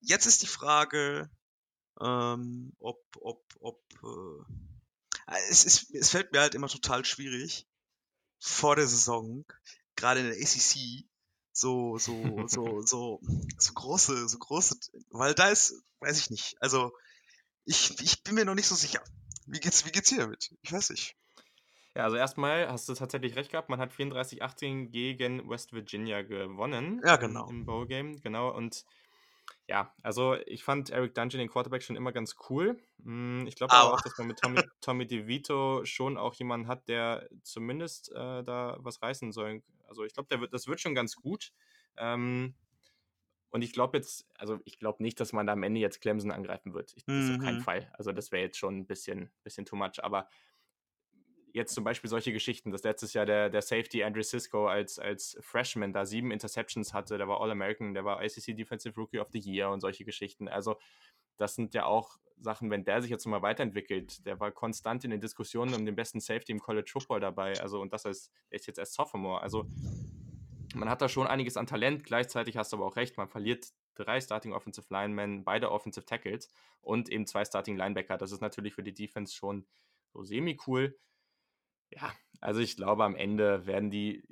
[0.00, 0.16] ja.
[0.16, 1.30] jetzt ist die Frage,
[2.00, 7.66] ähm, ob, ob, ob, äh, es, ist, es fällt mir halt immer total schwierig,
[8.40, 9.44] vor der Saison,
[9.96, 11.06] gerade in der ACC,
[11.52, 13.20] so, so, so, so,
[13.58, 14.76] so große, so große,
[15.10, 16.92] weil da ist, weiß ich nicht, also,
[17.64, 19.02] ich, ich bin mir noch nicht so sicher.
[19.46, 20.54] Wie geht's, wie geht's hier damit?
[20.62, 21.16] Ich weiß nicht.
[21.94, 23.68] Ja, also erstmal hast du tatsächlich recht gehabt.
[23.68, 27.00] Man hat 34-18 gegen West Virginia gewonnen.
[27.04, 27.48] Ja, genau.
[27.48, 28.50] Im Bowl-Game, genau.
[28.54, 28.84] Und
[29.66, 32.78] ja, also ich fand Eric Dungeon, den Quarterback, schon immer ganz cool.
[33.02, 36.88] Hm, ich glaube aber auch, dass man mit Tommy, Tommy DeVito schon auch jemanden hat,
[36.88, 39.62] der zumindest äh, da was reißen soll.
[39.88, 41.52] Also ich glaube, wird, das wird schon ganz gut.
[41.96, 42.54] Ähm,
[43.50, 46.32] und ich glaube jetzt, also ich glaube nicht, dass man da am Ende jetzt Clemson
[46.32, 46.92] angreifen wird.
[46.96, 47.62] Ich, das ist auf keinen mhm.
[47.62, 47.90] Fall.
[47.94, 50.02] Also das wäre jetzt schon ein bisschen, bisschen too much.
[50.02, 50.28] Aber
[51.54, 55.38] jetzt zum Beispiel solche Geschichten, dass letztes Jahr der, der Safety Andrew Cisco als, als
[55.40, 59.38] Freshman da sieben Interceptions hatte, der war All-American, der war ICC Defensive Rookie of the
[59.38, 60.48] Year und solche Geschichten.
[60.48, 60.76] Also
[61.36, 65.10] das sind ja auch Sachen, wenn der sich jetzt mal weiterentwickelt, der war konstant in
[65.10, 68.58] den Diskussionen um den besten Safety im College Football dabei, also und das ist, der
[68.58, 69.64] ist jetzt erst Sophomore, also
[70.74, 73.68] man hat da schon einiges an Talent, gleichzeitig hast du aber auch recht, man verliert
[73.94, 78.74] drei Starting Offensive Linemen, beide Offensive Tackles und eben zwei Starting Linebacker, das ist natürlich
[78.74, 79.64] für die Defense schon
[80.12, 80.98] so semi-cool,
[81.90, 84.22] ja, also ich glaube, am Ende werden die,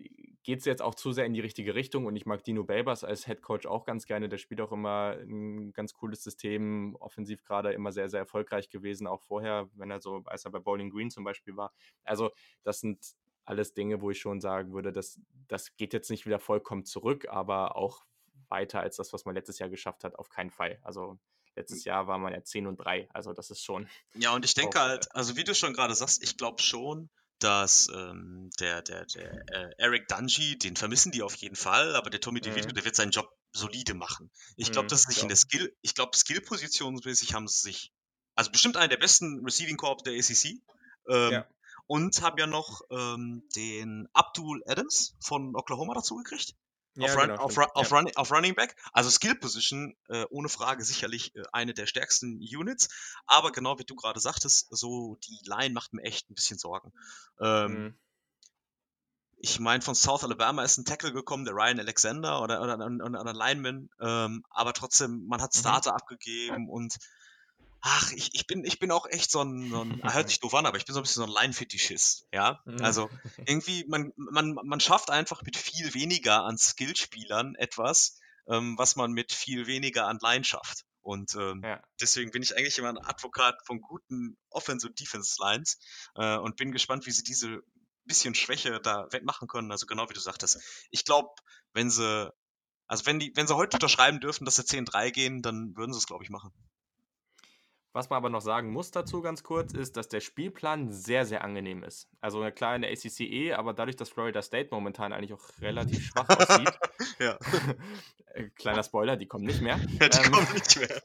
[0.42, 3.04] geht es jetzt auch zu sehr in die richtige Richtung und ich mag Dino Babers
[3.04, 4.28] als Head Coach auch ganz gerne.
[4.28, 9.06] Der spielt auch immer ein ganz cooles System, offensiv gerade immer sehr, sehr erfolgreich gewesen,
[9.06, 11.72] auch vorher, wenn er so, als er bei Bowling Green zum Beispiel war.
[12.04, 12.30] Also,
[12.64, 12.98] das sind
[13.44, 17.26] alles Dinge, wo ich schon sagen würde, dass das geht jetzt nicht wieder vollkommen zurück,
[17.28, 18.04] aber auch
[18.48, 20.78] weiter als das, was man letztes Jahr geschafft hat, auf keinen Fall.
[20.82, 21.18] Also
[21.56, 23.88] letztes Jahr war man ja 10 und 3, also das ist schon.
[24.14, 27.10] Ja, und ich denke auch, halt, also wie du schon gerade sagst, ich glaube schon,
[27.42, 32.10] dass ähm, der, der, der äh, Eric Dungy, den vermissen die auf jeden Fall, aber
[32.10, 32.44] der Tommy mhm.
[32.44, 34.30] DeVito, der wird seinen Job solide machen.
[34.56, 37.92] Ich glaube, mhm, dass sich in der Skill, ich glaube, Skill-positionsmäßig haben sie sich,
[38.34, 40.60] also bestimmt einer der besten Receiving Corps der ACC.
[41.08, 41.46] Ähm, ja.
[41.86, 46.54] Und haben ja noch ähm, den Abdul Adams von Oklahoma dazu gekriegt.
[46.94, 47.96] Ja, auf, run, genau, auf, auf, ja.
[47.96, 48.76] run, auf, Running Back.
[48.92, 52.88] Also Skill Position, äh, ohne Frage sicherlich äh, eine der stärksten Units.
[53.26, 56.92] Aber genau wie du gerade sagtest, so die Line macht mir echt ein bisschen Sorgen.
[57.40, 57.98] Ähm, mhm.
[59.38, 63.20] Ich meine, von South Alabama ist ein Tackle gekommen, der Ryan Alexander oder, oder, oder,
[63.20, 63.90] oder ein Lineman.
[64.00, 65.60] Ähm, aber trotzdem, man hat mhm.
[65.60, 65.96] Starter mhm.
[65.96, 66.98] abgegeben und
[67.82, 70.54] ach, ich, ich, bin, ich bin auch echt so ein, so ein hört sich doof
[70.54, 72.62] an, aber ich bin so ein bisschen so ein Line-Fetischist, ja.
[72.64, 72.82] Mhm.
[72.82, 73.10] Also
[73.44, 78.18] irgendwie, man, man, man schafft einfach mit viel weniger an Skillspielern etwas,
[78.48, 80.84] ähm, was man mit viel weniger an Line schafft.
[81.02, 81.82] Und ähm, ja.
[82.00, 85.78] deswegen bin ich eigentlich immer ein Advokat von guten Offense- und Defense-Lines
[86.14, 87.60] äh, und bin gespannt, wie sie diese
[88.04, 89.72] bisschen Schwäche da wettmachen können.
[89.72, 90.60] Also genau wie du sagtest.
[90.90, 91.30] Ich glaube,
[91.72, 92.32] wenn sie,
[92.86, 95.98] also wenn die, wenn sie heute unterschreiben dürfen, dass sie 10-3 gehen, dann würden sie
[95.98, 96.52] es, glaube ich, machen.
[97.94, 101.44] Was man aber noch sagen muss dazu ganz kurz, ist, dass der Spielplan sehr, sehr
[101.44, 102.08] angenehm ist.
[102.22, 106.28] Also klar in der ACCE, aber dadurch, dass Florida State momentan eigentlich auch relativ schwach
[106.28, 106.72] aussieht.
[107.18, 107.38] ja.
[108.56, 109.78] Kleiner Spoiler, die kommen nicht mehr.
[110.00, 111.02] Ja, die Ähm, kommen nicht mehr.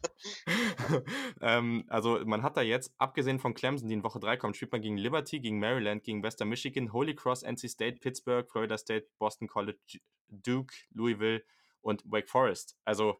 [1.41, 4.71] ähm, also man hat da jetzt, abgesehen von Clemson, die in Woche 3 kommt, spielt
[4.71, 9.07] man gegen Liberty, gegen Maryland, gegen Western Michigan, Holy Cross, NC State, Pittsburgh, Florida State,
[9.19, 11.43] Boston College, Duke, Louisville
[11.81, 12.77] und Wake Forest.
[12.85, 13.17] Also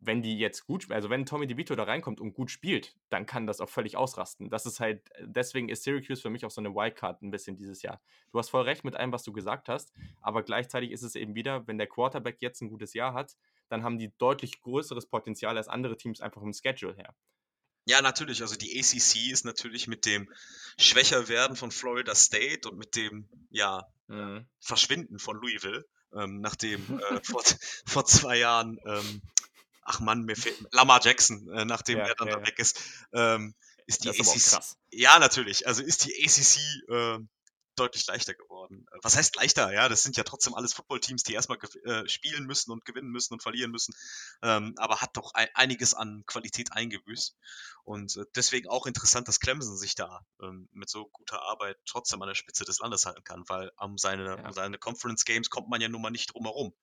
[0.00, 3.46] wenn die jetzt gut, also wenn Tommy DeVito da reinkommt und gut spielt, dann kann
[3.46, 4.50] das auch völlig ausrasten.
[4.50, 7.82] Das ist halt, deswegen ist Syracuse für mich auch so eine Wildcard ein bisschen dieses
[7.82, 8.00] Jahr.
[8.32, 11.34] Du hast voll recht mit allem, was du gesagt hast, aber gleichzeitig ist es eben
[11.34, 13.36] wieder, wenn der Quarterback jetzt ein gutes Jahr hat,
[13.68, 17.14] dann haben die deutlich größeres Potenzial als andere Teams einfach im Schedule her.
[17.86, 18.42] Ja, natürlich.
[18.42, 20.30] Also die ACC ist natürlich mit dem
[20.78, 24.46] Schwächerwerden von Florida State und mit dem ja, Mhm.
[24.58, 26.80] Verschwinden von Louisville, ähm, nachdem
[27.10, 27.42] äh, vor,
[27.86, 29.22] vor zwei Jahren, ähm,
[29.90, 32.80] ach Mann, mir fehlt Lamar Jackson, äh, nachdem Ja, er dann ja, da weg ist,
[33.12, 33.54] ähm,
[33.86, 34.60] ist die ACC.
[34.92, 35.66] Ja, natürlich.
[35.66, 37.18] Also ist die ACC äh,
[37.80, 38.86] deutlich leichter geworden.
[38.92, 39.72] Äh, Was heißt leichter?
[39.72, 43.34] Ja, das sind ja trotzdem alles Footballteams, die erstmal äh, spielen müssen und gewinnen müssen
[43.34, 43.94] und verlieren müssen.
[44.42, 47.36] Ähm, aber hat doch ein, einiges an Qualität eingebüßt.
[47.84, 52.20] Und äh, deswegen auch interessant, dass Clemson sich da ähm, mit so guter Arbeit trotzdem
[52.22, 54.46] an der Spitze des Landes halten kann, weil um seine, Ja.
[54.46, 56.74] um seine Conference Games kommt man ja nun mal nicht drum herum.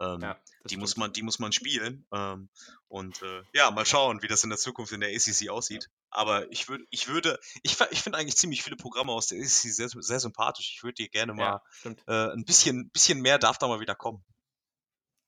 [0.00, 1.00] Ähm, Ja, die muss stimmt.
[1.00, 2.06] man, die muss man spielen.
[2.12, 2.48] Ähm,
[2.88, 5.88] und äh, ja, mal schauen, wie das in der Zukunft in der ACC aussieht.
[6.12, 9.48] Aber ich würde, ich würde, ich, ich finde eigentlich ziemlich viele Programme aus der ACC
[9.48, 10.72] sehr, sehr sympathisch.
[10.76, 13.94] Ich würde dir gerne mal Ja, äh, ein bisschen, bisschen mehr darf da mal wieder
[13.94, 14.22] kommen.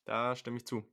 [0.04, 0.84] Da stimme ich zu.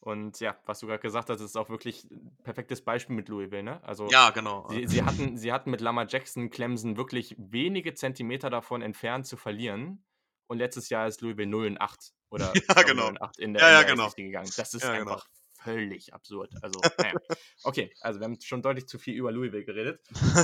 [0.00, 3.62] Und ja, was du gerade gesagt hast, ist auch wirklich ein perfektes Beispiel mit Louisville,
[3.62, 3.82] ne?
[3.84, 4.66] Also Ja, genau.
[4.70, 9.36] sie, sie, hatten, sie hatten mit Lamar Jackson Clemson wirklich wenige Zentimeter davon entfernt zu
[9.36, 10.04] verlieren.
[10.46, 13.02] Und letztes Jahr ist Louisville 0 und 8 oder Ja, genau.
[13.02, 14.10] 0 und 8 in der, Ja, in ja, genau.
[14.10, 14.50] Gegangen.
[14.56, 15.20] Das ist Ja, genau.
[15.62, 16.52] Völlig absurd.
[16.62, 17.14] Also, naja.
[17.62, 20.00] Okay, also wir haben schon deutlich zu viel über Louisville geredet.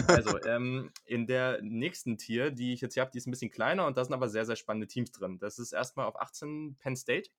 [0.09, 3.51] Also, ähm, in der nächsten Tier, die ich jetzt hier habe, die ist ein bisschen
[3.51, 5.39] kleiner und da sind aber sehr, sehr spannende Teams drin.
[5.39, 7.31] Das ist erstmal auf 18 Penn State,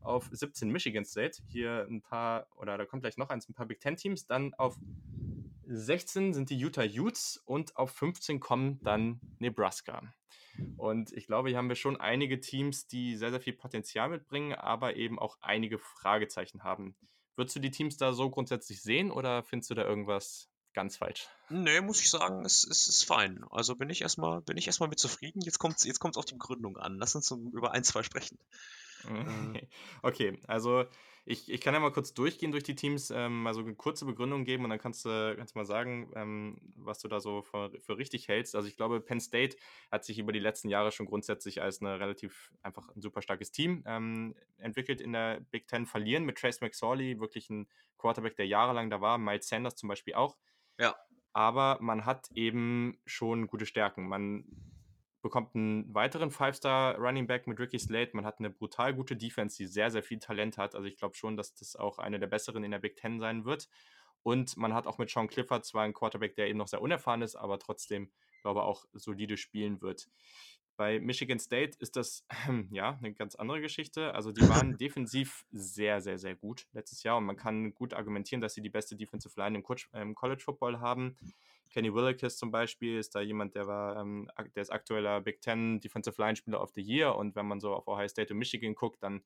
[0.00, 3.66] auf 17 Michigan State, hier ein paar, oder da kommt gleich noch eins, ein paar
[3.66, 4.26] Big Ten Teams.
[4.26, 4.78] Dann auf
[5.66, 10.02] 16 sind die Utah Utes und auf 15 kommen dann Nebraska.
[10.76, 14.54] Und ich glaube, hier haben wir schon einige Teams, die sehr, sehr viel Potenzial mitbringen,
[14.54, 16.96] aber eben auch einige Fragezeichen haben.
[17.40, 21.26] Würdest du die Teams da so grundsätzlich sehen oder findest du da irgendwas ganz falsch?
[21.48, 23.46] Nee, muss ich sagen, es, es ist fein.
[23.50, 25.40] Also bin ich erstmal, bin ich erstmal mit zufrieden.
[25.40, 26.98] Jetzt kommt jetzt kommt's auf die Begründung an.
[26.98, 28.38] Lass uns über ein, zwei sprechen.
[30.02, 30.84] Okay, also
[31.26, 34.04] ich, ich kann ja mal kurz durchgehen durch die Teams, ähm, mal so eine kurze
[34.04, 37.70] Begründung geben und dann kannst du, kannst mal sagen, ähm, was du da so für,
[37.78, 38.56] für richtig hältst.
[38.56, 39.56] Also ich glaube, Penn State
[39.90, 43.52] hat sich über die letzten Jahre schon grundsätzlich als eine relativ einfach ein super starkes
[43.52, 45.86] Team ähm, entwickelt in der Big Ten.
[45.86, 50.14] Verlieren mit Trace McSorley, wirklich ein Quarterback, der jahrelang da war, Miles Sanders zum Beispiel
[50.14, 50.36] auch.
[50.78, 50.96] Ja.
[51.32, 54.08] Aber man hat eben schon gute Stärken.
[54.08, 54.44] Man
[55.22, 58.10] bekommt einen weiteren Five-Star Running Back mit Ricky Slade.
[58.14, 60.74] Man hat eine brutal gute Defense, die sehr, sehr viel Talent hat.
[60.74, 63.44] Also ich glaube schon, dass das auch eine der besseren in der Big Ten sein
[63.44, 63.68] wird.
[64.22, 67.22] Und man hat auch mit Sean Clifford zwar einen Quarterback, der eben noch sehr unerfahren
[67.22, 68.10] ist, aber trotzdem,
[68.42, 70.08] glaube ich, auch solide spielen wird.
[70.76, 72.26] Bei Michigan State ist das
[72.70, 74.14] ja eine ganz andere Geschichte.
[74.14, 78.40] Also die waren defensiv sehr, sehr, sehr gut letztes Jahr und man kann gut argumentieren,
[78.40, 79.62] dass sie die beste Defensive Line
[79.92, 81.16] im College Football haben.
[81.70, 85.80] Kenny Willekes zum Beispiel ist da jemand, der war, ähm, der ist aktueller Big Ten
[85.80, 88.74] Defensive Line Spieler of the Year und wenn man so auf Ohio State und Michigan
[88.74, 89.22] guckt, dann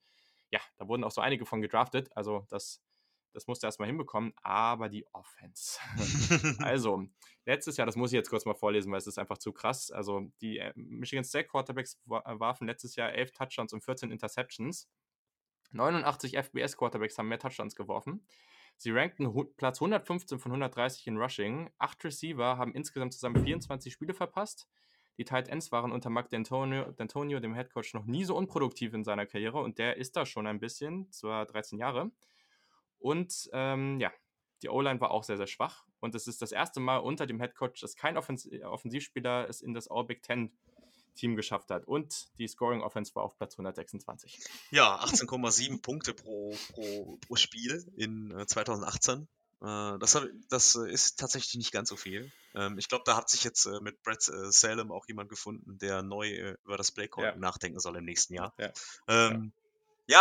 [0.50, 2.10] ja, da wurden auch so einige von gedraftet.
[2.14, 2.80] Also das,
[3.32, 5.80] das musste er erstmal hinbekommen, aber die Offense.
[6.64, 7.04] Also,
[7.44, 9.90] letztes Jahr, das muss ich jetzt kurz mal vorlesen, weil es ist einfach zu krass.
[9.90, 14.88] Also, die äh, Michigan State Quarterbacks äh, warfen letztes Jahr 11 Touchdowns und 14 Interceptions.
[15.72, 18.24] 89 FBS Quarterbacks haben mehr Touchdowns geworfen.
[18.76, 21.70] Sie rankten Platz 115 von 130 in Rushing.
[21.78, 24.68] Acht Receiver haben insgesamt zusammen 24 Spiele verpasst.
[25.16, 28.94] Die Tight Ends waren unter Mark D'Antonio, D'Antonio, dem Head Coach, noch nie so unproduktiv
[28.94, 32.10] in seiner Karriere und der ist da schon ein bisschen, zwar 13 Jahre.
[32.98, 34.12] Und ähm, ja,
[34.62, 35.86] die O-Line war auch sehr, sehr schwach.
[36.00, 39.60] Und es ist das erste Mal unter dem Head Coach, dass kein Offens Offensivspieler es
[39.60, 40.52] in das All-Big Ten
[41.14, 41.86] Team geschafft hat.
[41.86, 44.40] Und die Scoring Offense war auf Platz 126.
[44.70, 49.26] Ja, 18,7 Punkte pro, pro, pro Spiel in äh, 2018.
[49.62, 52.30] Äh, das, hab, das äh, ist tatsächlich nicht ganz so viel.
[52.54, 55.78] Ähm, ich glaube, da hat sich jetzt äh, mit Brett äh, Salem auch jemand gefunden,
[55.78, 57.36] der neu äh, über das Playcall Ja.
[57.36, 58.52] nachdenken soll im nächsten Jahr.
[58.58, 58.72] Ja.
[59.08, 59.63] Ähm, ja.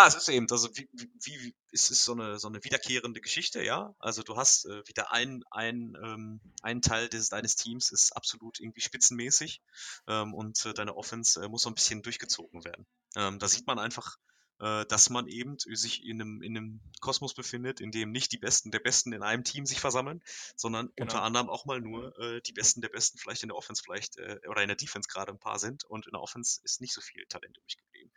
[0.07, 3.63] Es ist eben, also wie, wie, wie es ist so eine, so eine wiederkehrende Geschichte,
[3.63, 3.93] ja.
[3.99, 8.59] Also du hast äh, wieder ein, ein, ähm, ein Teil des, deines Teams ist absolut
[8.59, 9.61] irgendwie spitzenmäßig
[10.07, 12.85] ähm, und äh, deine Offense äh, muss so ein bisschen durchgezogen werden.
[13.15, 14.17] Ähm, da sieht man einfach,
[14.59, 18.37] äh, dass man eben sich in einem, in einem Kosmos befindet, in dem nicht die
[18.37, 20.23] Besten der Besten in einem Team sich versammeln,
[20.55, 21.01] sondern genau.
[21.01, 24.17] unter anderem auch mal nur äh, die Besten der Besten vielleicht in der Offense vielleicht
[24.17, 26.93] äh, oder in der Defense gerade ein paar sind und in der Offense ist nicht
[26.93, 28.11] so viel Talent übrig geblieben.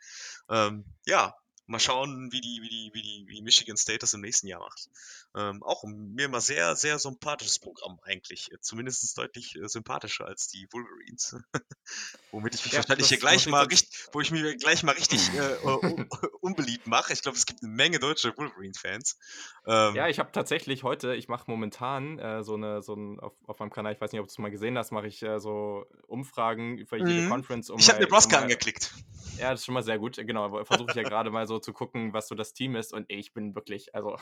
[0.49, 1.35] Ähm, ja,
[1.69, 4.61] Mal schauen, wie die, wie die, wie die, wie Michigan State das im nächsten Jahr
[4.61, 4.89] macht.
[5.35, 8.49] Ähm, auch mir immer sehr, sehr sympathisches Programm eigentlich.
[8.61, 11.35] Zumindest deutlich äh, sympathischer als die Wolverines.
[12.31, 15.29] Womit ich mich ja, wahrscheinlich hier gleich mal richtig, wo ich mich gleich mal richtig
[15.33, 16.07] äh, un
[16.39, 17.11] unbeliebt mache.
[17.11, 19.17] Ich glaube, es gibt eine Menge deutsche Wolverine-Fans.
[19.65, 23.33] Ähm, ja, ich habe tatsächlich heute, ich mache momentan äh, so eine, so ein, auf,
[23.45, 25.41] auf meinem Kanal, ich weiß nicht, ob du es mal gesehen hast, mache ich äh,
[25.41, 27.29] so Umfragen für jede mhm.
[27.29, 27.69] Conference.
[27.69, 28.93] Um ich habe Nebraska um angeklickt.
[29.37, 30.15] Ja, das ist schon mal sehr gut.
[30.15, 32.93] Genau, versuche ich ja gerade mal so zu gucken, was so das Team ist.
[32.93, 34.17] Und ich bin wirklich, also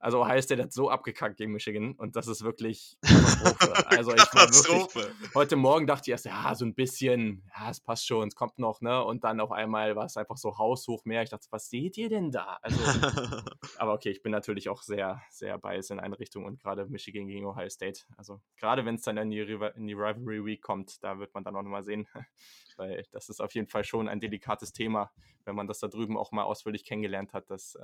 [0.00, 3.74] also Ohio State hat so abgekackt gegen Michigan und das ist wirklich Katastrophe.
[3.88, 7.80] Also ich war wirklich, heute Morgen dachte ich erst, ja, so ein bisschen, ja, es
[7.80, 9.02] passt schon, es kommt noch, ne?
[9.02, 11.22] Und dann auf einmal war es einfach so haushoch mehr.
[11.22, 12.58] Ich dachte, was seht ihr denn da?
[12.62, 12.78] Also,
[13.78, 17.26] aber okay, ich bin natürlich auch sehr, sehr biased in eine Richtung und gerade Michigan
[17.26, 18.02] gegen Ohio State.
[18.16, 21.44] Also gerade wenn es dann in die, in die Rivalry Week kommt, da wird man
[21.44, 22.06] dann auch nochmal sehen,
[22.76, 25.10] weil das ist auf jeden Fall schon ein delikates Thema,
[25.44, 27.50] wenn man das da drüben auch mal ausführlich kennengelernt hat.
[27.50, 27.76] Das,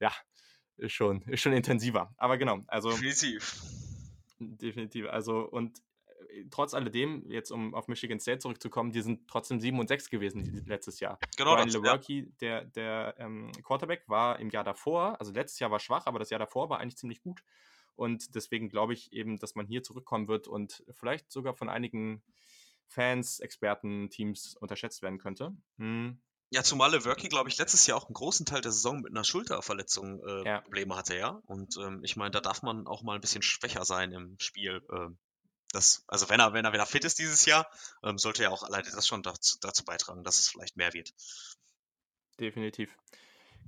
[0.00, 0.12] ja,
[0.80, 2.12] ist schon, ist schon intensiver.
[2.16, 2.90] Aber genau, also.
[2.90, 3.62] Definitiv.
[4.38, 5.06] Definitiv.
[5.08, 5.78] Also, und
[6.30, 10.10] äh, trotz alledem, jetzt um auf Michigan State zurückzukommen, die sind trotzdem 7 und 6
[10.10, 11.18] gewesen letztes Jahr.
[11.36, 11.54] Genau.
[11.54, 12.24] Ryan Lewerke, ja.
[12.40, 16.30] der, der ähm, Quarterback, war im Jahr davor, also letztes Jahr war schwach, aber das
[16.30, 17.42] Jahr davor war eigentlich ziemlich gut.
[17.96, 22.22] Und deswegen glaube ich eben, dass man hier zurückkommen wird und vielleicht sogar von einigen
[22.86, 25.54] Fans, Experten, Teams unterschätzt werden könnte.
[25.76, 26.18] Hm.
[26.52, 29.22] Ja, zumal Lewerke, glaube ich, letztes Jahr auch einen großen Teil der Saison mit einer
[29.22, 30.60] Schulterverletzung äh, ja.
[30.62, 31.40] Probleme hatte, ja.
[31.46, 34.82] Und ähm, ich meine, da darf man auch mal ein bisschen schwächer sein im Spiel.
[34.92, 35.16] Ähm,
[35.72, 37.70] das, also wenn er, wenn er, wenn er fit ist dieses Jahr,
[38.02, 41.14] ähm, sollte er auch alleine das schon dazu, dazu, beitragen, dass es vielleicht mehr wird.
[42.40, 42.90] Definitiv.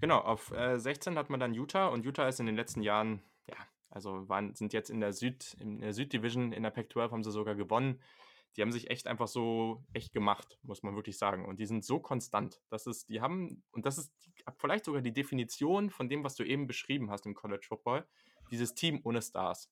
[0.01, 3.23] Genau, auf äh, 16 hat man dann Utah und Utah ist in den letzten Jahren,
[3.47, 3.57] ja,
[3.91, 7.31] also waren, sind jetzt in der Süd, in der Süddivision, in der Pac-12 haben sie
[7.31, 8.03] sogar gewonnen
[8.57, 11.47] die haben sich echt einfach so echt gemacht, muss man wirklich sagen.
[11.47, 12.61] Und die sind so konstant.
[12.69, 14.13] Das ist, die haben, und das ist
[14.59, 18.07] vielleicht sogar die Definition von dem, was du eben beschrieben hast im College Football,
[18.51, 19.71] dieses Team ohne Stars.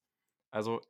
[0.51, 0.81] Also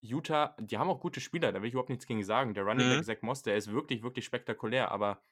[0.00, 2.54] Utah, die haben auch gute Spieler, da will ich überhaupt nichts gegen sagen.
[2.54, 3.04] Der Running Back mhm.
[3.04, 5.22] Zach Moss, der ist wirklich, wirklich spektakulär, aber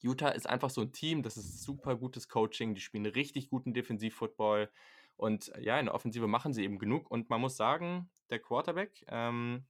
[0.00, 3.74] Utah ist einfach so ein Team, das ist super gutes Coaching, die spielen richtig guten
[3.74, 4.70] Defensivfootball
[5.16, 9.04] und ja, in der Offensive machen sie eben genug und man muss sagen, der Quarterback,
[9.08, 9.64] ähm,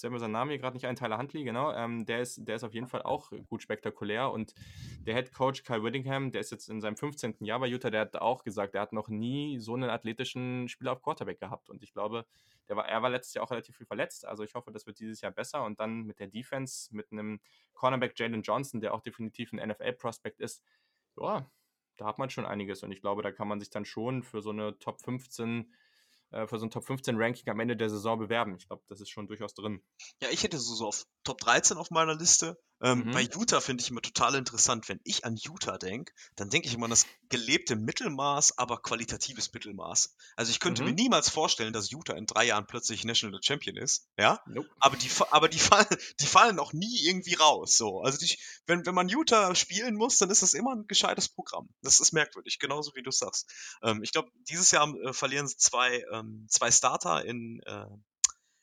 [0.00, 2.48] jetzt fällt mir sein Name hier gerade nicht ein, Tyler Huntley, genau, ähm, der, ist,
[2.48, 4.54] der ist auf jeden Fall auch gut spektakulär und
[5.06, 7.36] der Head Coach Kyle Whittingham, der ist jetzt in seinem 15.
[7.40, 10.92] Jahr bei Utah, der hat auch gesagt, der hat noch nie so einen athletischen Spieler
[10.92, 12.24] auf Quarterback gehabt und ich glaube,
[12.68, 14.98] der war, er war letztes Jahr auch relativ viel verletzt, also ich hoffe, das wird
[14.98, 17.38] dieses Jahr besser und dann mit der Defense, mit einem
[17.74, 20.62] Cornerback Jalen Johnson, der auch definitiv ein NFL-Prospect ist,
[21.20, 21.46] ja,
[21.98, 24.40] da hat man schon einiges und ich glaube, da kann man sich dann schon für
[24.40, 25.70] so eine Top 15
[26.30, 28.54] äh, für so ein Top 15 Ranking am Ende der Saison bewerben.
[28.56, 29.82] Ich glaube, das ist schon durchaus drin.
[30.20, 32.58] Ja, ich hätte so, so auf Top 13 auf meiner Liste.
[32.82, 33.12] Ähm, mhm.
[33.12, 34.88] Bei Utah finde ich immer total interessant.
[34.88, 39.52] Wenn ich an Utah denke, dann denke ich immer an das gelebte Mittelmaß, aber qualitatives
[39.52, 40.14] Mittelmaß.
[40.36, 40.88] Also ich könnte mhm.
[40.88, 44.08] mir niemals vorstellen, dass Utah in drei Jahren plötzlich National Champion ist.
[44.18, 44.40] Ja.
[44.46, 44.68] Nope.
[44.80, 45.86] Aber die, aber die fallen,
[46.20, 47.76] die fallen auch nie irgendwie raus.
[47.76, 48.00] So.
[48.00, 51.68] Also die, wenn, wenn man Utah spielen muss, dann ist das immer ein gescheites Programm.
[51.82, 53.50] Das ist merkwürdig, genauso wie du sagst.
[53.82, 57.86] Ähm, ich glaube, dieses Jahr äh, verlieren sie zwei, ähm, zwei Starter in, äh,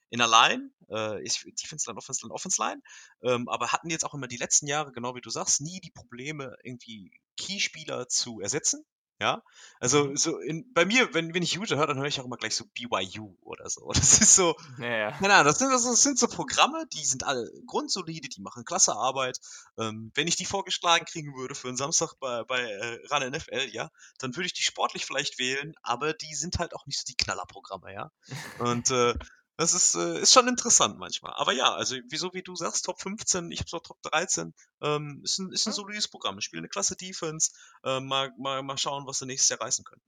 [0.10, 2.82] in der Line, äh, Defense Line, Offense Line, Offense Line,
[3.22, 5.91] ähm, aber hatten jetzt auch immer die letzten Jahre, genau wie du sagst, nie die
[5.91, 8.86] Probleme, irgendwie Keyspieler zu ersetzen.
[9.20, 9.41] Ja,
[9.80, 10.16] also mhm.
[10.16, 12.55] so in, bei mir, wenn, wenn ich Utah höre, dann höre ich auch immer gleich
[12.55, 13.89] so BYU oder so.
[13.95, 15.18] Das ist so, ja, ja.
[15.20, 19.39] Nein, das, sind, das sind so Programme, die sind alle grundsolide, die machen klasse Arbeit.
[19.80, 23.70] Ähm, wenn ich die vorgeschlagen kriegen würde für einen Samstag bei, bei äh, RAN NFL,
[23.72, 23.89] ja,
[24.20, 27.18] dann würde ich die sportlich vielleicht wählen, aber die sind halt auch nicht so die
[27.18, 28.12] Knallerprogramme, ja.
[28.60, 29.16] Und äh,
[29.58, 31.34] das ist, äh, ist schon interessant manchmal.
[31.36, 35.22] Aber ja, also wieso wie du sagst, Top 15, ich habe doch Top 13, ähm,
[35.24, 36.38] ist ein, ist ein solides Programm.
[36.38, 37.51] Ich spiele eine klasse Defense.
[37.84, 40.01] Äh, mal, mal, mal schauen, was sie nächstes Jahr reißen können.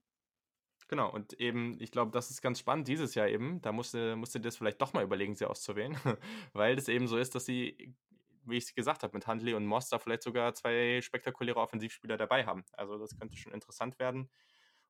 [0.88, 3.62] Genau, und eben, ich glaube, das ist ganz spannend dieses Jahr eben.
[3.62, 5.96] Da musste, musste das vielleicht doch mal überlegen, sie auszuwählen,
[6.54, 7.96] weil es eben so ist, dass sie,
[8.46, 12.18] wie ich es gesagt habe, mit Handley und Moss da vielleicht sogar zwei spektakuläre Offensivspieler
[12.18, 12.66] dabei haben.
[12.74, 14.30] Also das könnte schon interessant werden.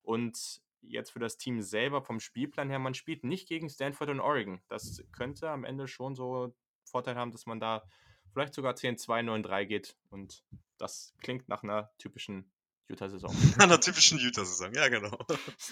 [0.02, 4.20] Und jetzt für das Team selber vom Spielplan her, man spielt nicht gegen Stanford und
[4.20, 4.62] Oregon.
[4.68, 6.56] Das könnte am Ende schon so
[6.86, 7.84] Vorteil haben, dass man da
[8.32, 9.98] vielleicht sogar 10-2, 9-3 geht.
[10.10, 10.44] Und
[10.78, 12.52] das klingt nach einer typischen
[12.90, 13.32] Utah-Saison.
[13.60, 15.18] einer typischen Utah-Saison, ja, genau.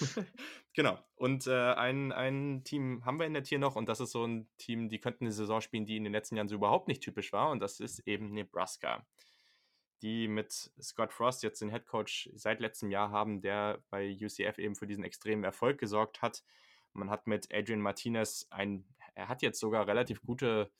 [0.73, 0.99] genau.
[1.15, 4.25] Und äh, ein, ein Team haben wir in der Tier noch und das ist so
[4.25, 7.01] ein Team, die könnten eine Saison spielen, die in den letzten Jahren so überhaupt nicht
[7.01, 9.05] typisch war und das ist eben Nebraska.
[10.01, 14.57] Die mit Scott Frost jetzt den Head Coach seit letztem Jahr haben, der bei UCF
[14.59, 16.43] eben für diesen extremen Erfolg gesorgt hat.
[16.93, 20.71] Man hat mit Adrian Martinez ein, er hat jetzt sogar relativ gute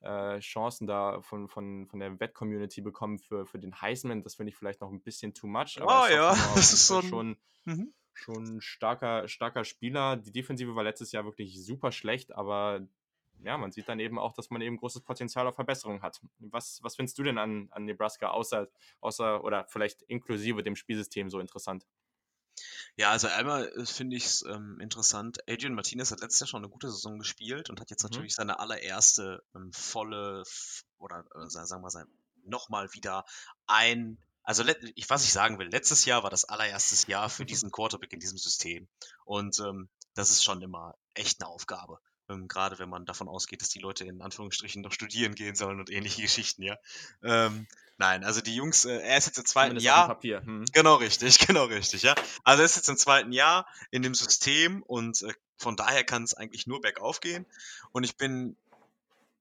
[0.00, 4.22] äh, Chancen da von, von, von der Wett-Community bekommen für, für den Heisman.
[4.22, 5.80] Das finde ich vielleicht noch ein bisschen too much.
[5.80, 7.92] Aber oh ja, das ist so schon, mhm.
[8.14, 10.16] schon ein starker, starker Spieler.
[10.16, 12.86] Die Defensive war letztes Jahr wirklich super schlecht, aber
[13.42, 16.20] ja, man sieht dann eben auch, dass man eben großes Potenzial auf Verbesserung hat.
[16.38, 18.68] Was, was findest du denn an, an Nebraska außer,
[19.00, 21.86] außer oder vielleicht inklusive dem Spielsystem so interessant?
[22.96, 25.38] Ja, also einmal äh, finde ich es ähm, interessant.
[25.48, 28.10] Adrian Martinez hat letztes Jahr schon eine gute Saison gespielt und hat jetzt mhm.
[28.10, 30.42] natürlich seine allererste ähm, volle
[30.98, 32.06] oder äh, sagen wir mal
[32.44, 33.24] nochmal wieder
[33.66, 34.64] ein also
[34.94, 38.20] ich, was ich sagen will, letztes Jahr war das allererstes Jahr für diesen Quarterback in
[38.20, 38.88] diesem System.
[39.24, 42.00] Und ähm, das ist schon immer echt eine Aufgabe.
[42.30, 45.80] Ähm, Gerade wenn man davon ausgeht, dass die Leute in Anführungsstrichen noch studieren gehen sollen
[45.80, 46.78] und ähnliche Geschichten, ja.
[47.22, 47.66] Ähm,
[47.98, 50.06] nein, also die Jungs, äh, er ist jetzt im zweiten Zumindest Jahr.
[50.06, 50.42] Papier.
[50.42, 50.64] Hm.
[50.72, 52.14] Genau richtig, genau richtig, ja.
[52.44, 56.22] Also er ist jetzt im zweiten Jahr in dem System und äh, von daher kann
[56.22, 57.44] es eigentlich nur bergauf gehen.
[57.92, 58.56] Und ich bin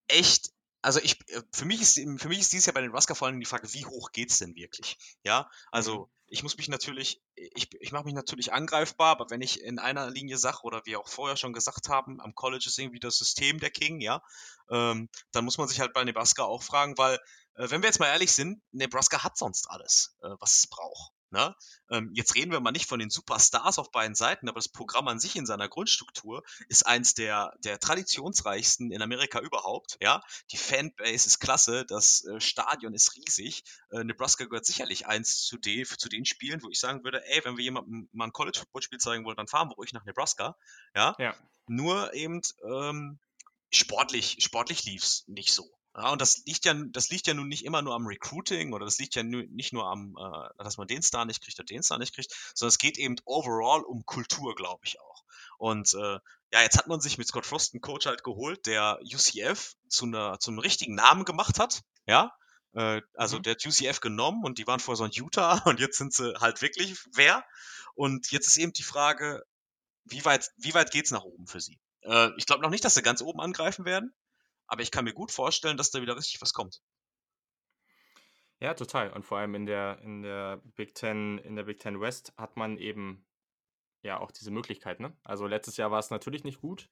[0.07, 3.15] echt also ich, äh, für mich ist, für mich ist dieses Jahr bei den Rusker
[3.15, 4.97] vor allem die Frage, wie hoch geht's denn wirklich?
[5.23, 6.05] Ja, also mhm.
[6.27, 10.09] ich muss mich natürlich, ich, ich mache mich natürlich angreifbar, aber wenn ich in einer
[10.09, 13.59] Linie sage, oder wir auch vorher schon gesagt haben, am College ist irgendwie das System
[13.59, 14.23] der King, ja,
[14.69, 17.15] ähm, dann muss man sich halt bei Nebraska auch fragen, weil,
[17.55, 21.11] äh, wenn wir jetzt mal ehrlich sind, Nebraska hat sonst alles, äh, was es braucht.
[21.31, 21.55] Ne?
[21.91, 25.07] Ähm, jetzt reden wir mal nicht von den Superstars auf beiden Seiten, aber das Programm
[25.07, 29.97] an sich in seiner Grundstruktur ist eins der, der traditionsreichsten in Amerika überhaupt.
[30.01, 30.21] Ja,
[30.51, 33.63] die Fanbase ist klasse, das äh, Stadion ist riesig.
[33.91, 37.41] Äh, Nebraska gehört sicherlich eins zu, den, zu den Spielen, wo ich sagen würde, ey,
[37.45, 40.57] wenn wir jemandem mal ein College-Football-Spiel zeigen wollen, dann fahren wir ruhig nach Nebraska.
[40.95, 41.35] Ja, ja.
[41.67, 43.19] nur eben ähm,
[43.71, 45.69] sportlich, sportlich lief's nicht so.
[45.99, 48.85] Ja, und das liegt ja, das liegt ja nun nicht immer nur am Recruiting oder
[48.85, 51.83] das liegt ja nicht nur am, äh, dass man den Star nicht kriegt oder den
[51.83, 55.23] Star nicht kriegt, sondern es geht eben overall um Kultur, glaube ich auch.
[55.57, 56.19] Und äh,
[56.53, 60.05] ja, jetzt hat man sich mit Scott Frost einen Coach halt geholt, der UCF zu
[60.05, 61.81] einer, zu einem richtigen Namen gemacht hat.
[62.07, 62.31] Ja,
[62.73, 63.43] äh, also mhm.
[63.43, 66.33] der hat UCF genommen und die waren vorher so ein Utah und jetzt sind sie
[66.39, 67.43] halt wirklich wer.
[67.93, 69.43] Und jetzt ist eben die Frage,
[70.05, 71.77] wie weit, wie weit geht's nach oben für sie?
[72.03, 74.13] Äh, ich glaube noch nicht, dass sie ganz oben angreifen werden.
[74.69, 76.81] Aber ich kann mir gut vorstellen, dass da wieder richtig was kommt.
[78.61, 79.11] Ja, total.
[79.11, 82.55] Und vor allem in der, in der Big Ten, in der Big Ten West hat
[82.55, 83.25] man eben
[84.03, 85.17] ja auch diese Möglichkeit, ne?
[85.23, 86.89] Also letztes Jahr war es natürlich nicht gut,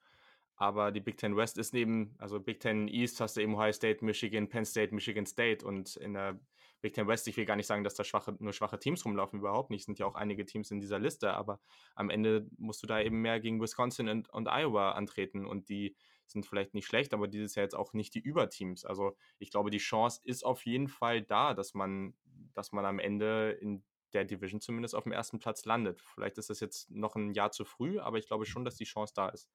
[0.55, 3.73] aber die Big Ten West ist neben, also Big Ten East hast du eben Ohio
[3.73, 6.39] State, Michigan, Penn State, Michigan State und in der
[6.81, 9.39] Big Ten West, ich will gar nicht sagen, dass da schwache, nur schwache Teams rumlaufen,
[9.39, 9.81] überhaupt nicht.
[9.81, 11.59] Es sind ja auch einige Teams in dieser Liste, aber
[11.95, 15.95] am Ende musst du da eben mehr gegen Wisconsin und, und Iowa antreten und die
[16.31, 18.85] sind vielleicht nicht schlecht, aber dieses Jahr jetzt auch nicht die Überteams.
[18.85, 22.15] Also ich glaube, die Chance ist auf jeden Fall da, dass man,
[22.53, 26.01] dass man am Ende in der Division zumindest auf dem ersten Platz landet.
[26.01, 28.85] Vielleicht ist das jetzt noch ein Jahr zu früh, aber ich glaube schon, dass die
[28.85, 29.49] Chance da ist.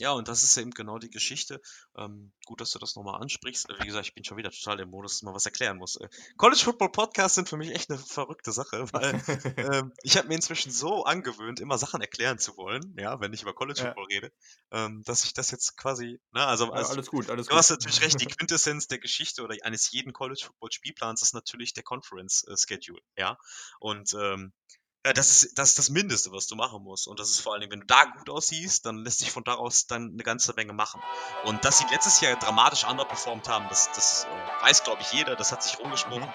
[0.00, 1.60] Ja, und das ist eben genau die Geschichte.
[1.96, 3.68] Ähm, gut, dass du das nochmal ansprichst.
[3.80, 5.96] Wie gesagt, ich bin schon wieder total im Modus, dass man was erklären muss.
[5.96, 9.20] Äh, College Football Podcasts sind für mich echt eine verrückte Sache, weil
[9.56, 13.42] ähm, ich habe mir inzwischen so angewöhnt, immer Sachen erklären zu wollen, ja, wenn ich
[13.42, 14.16] über College Football ja.
[14.16, 14.32] rede,
[14.70, 17.58] ähm, dass ich das jetzt quasi, ne, also, also ja, alles gut, alles du gut.
[17.58, 21.74] hast natürlich recht, die Quintessenz der Geschichte oder eines jeden College Football Spielplans ist natürlich
[21.74, 23.36] der Conference äh, Schedule, ja.
[23.80, 27.06] Und ähm, äh, das ist, das ist das Mindeste, was du machen musst.
[27.08, 29.44] Und das ist vor allen Dingen, wenn du da gut aussiehst, dann lässt sich von
[29.44, 31.00] daraus dann eine ganze Menge machen.
[31.44, 35.36] Und dass sie letztes Jahr dramatisch underperformed haben, das, das äh, weiß, glaube ich, jeder.
[35.36, 36.32] Das hat sich rumgesprochen.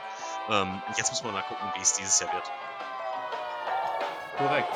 [0.47, 0.53] Mhm.
[0.53, 2.51] Ähm, jetzt muss man mal gucken, wie es dieses Jahr wird.
[4.37, 4.75] Korrekt.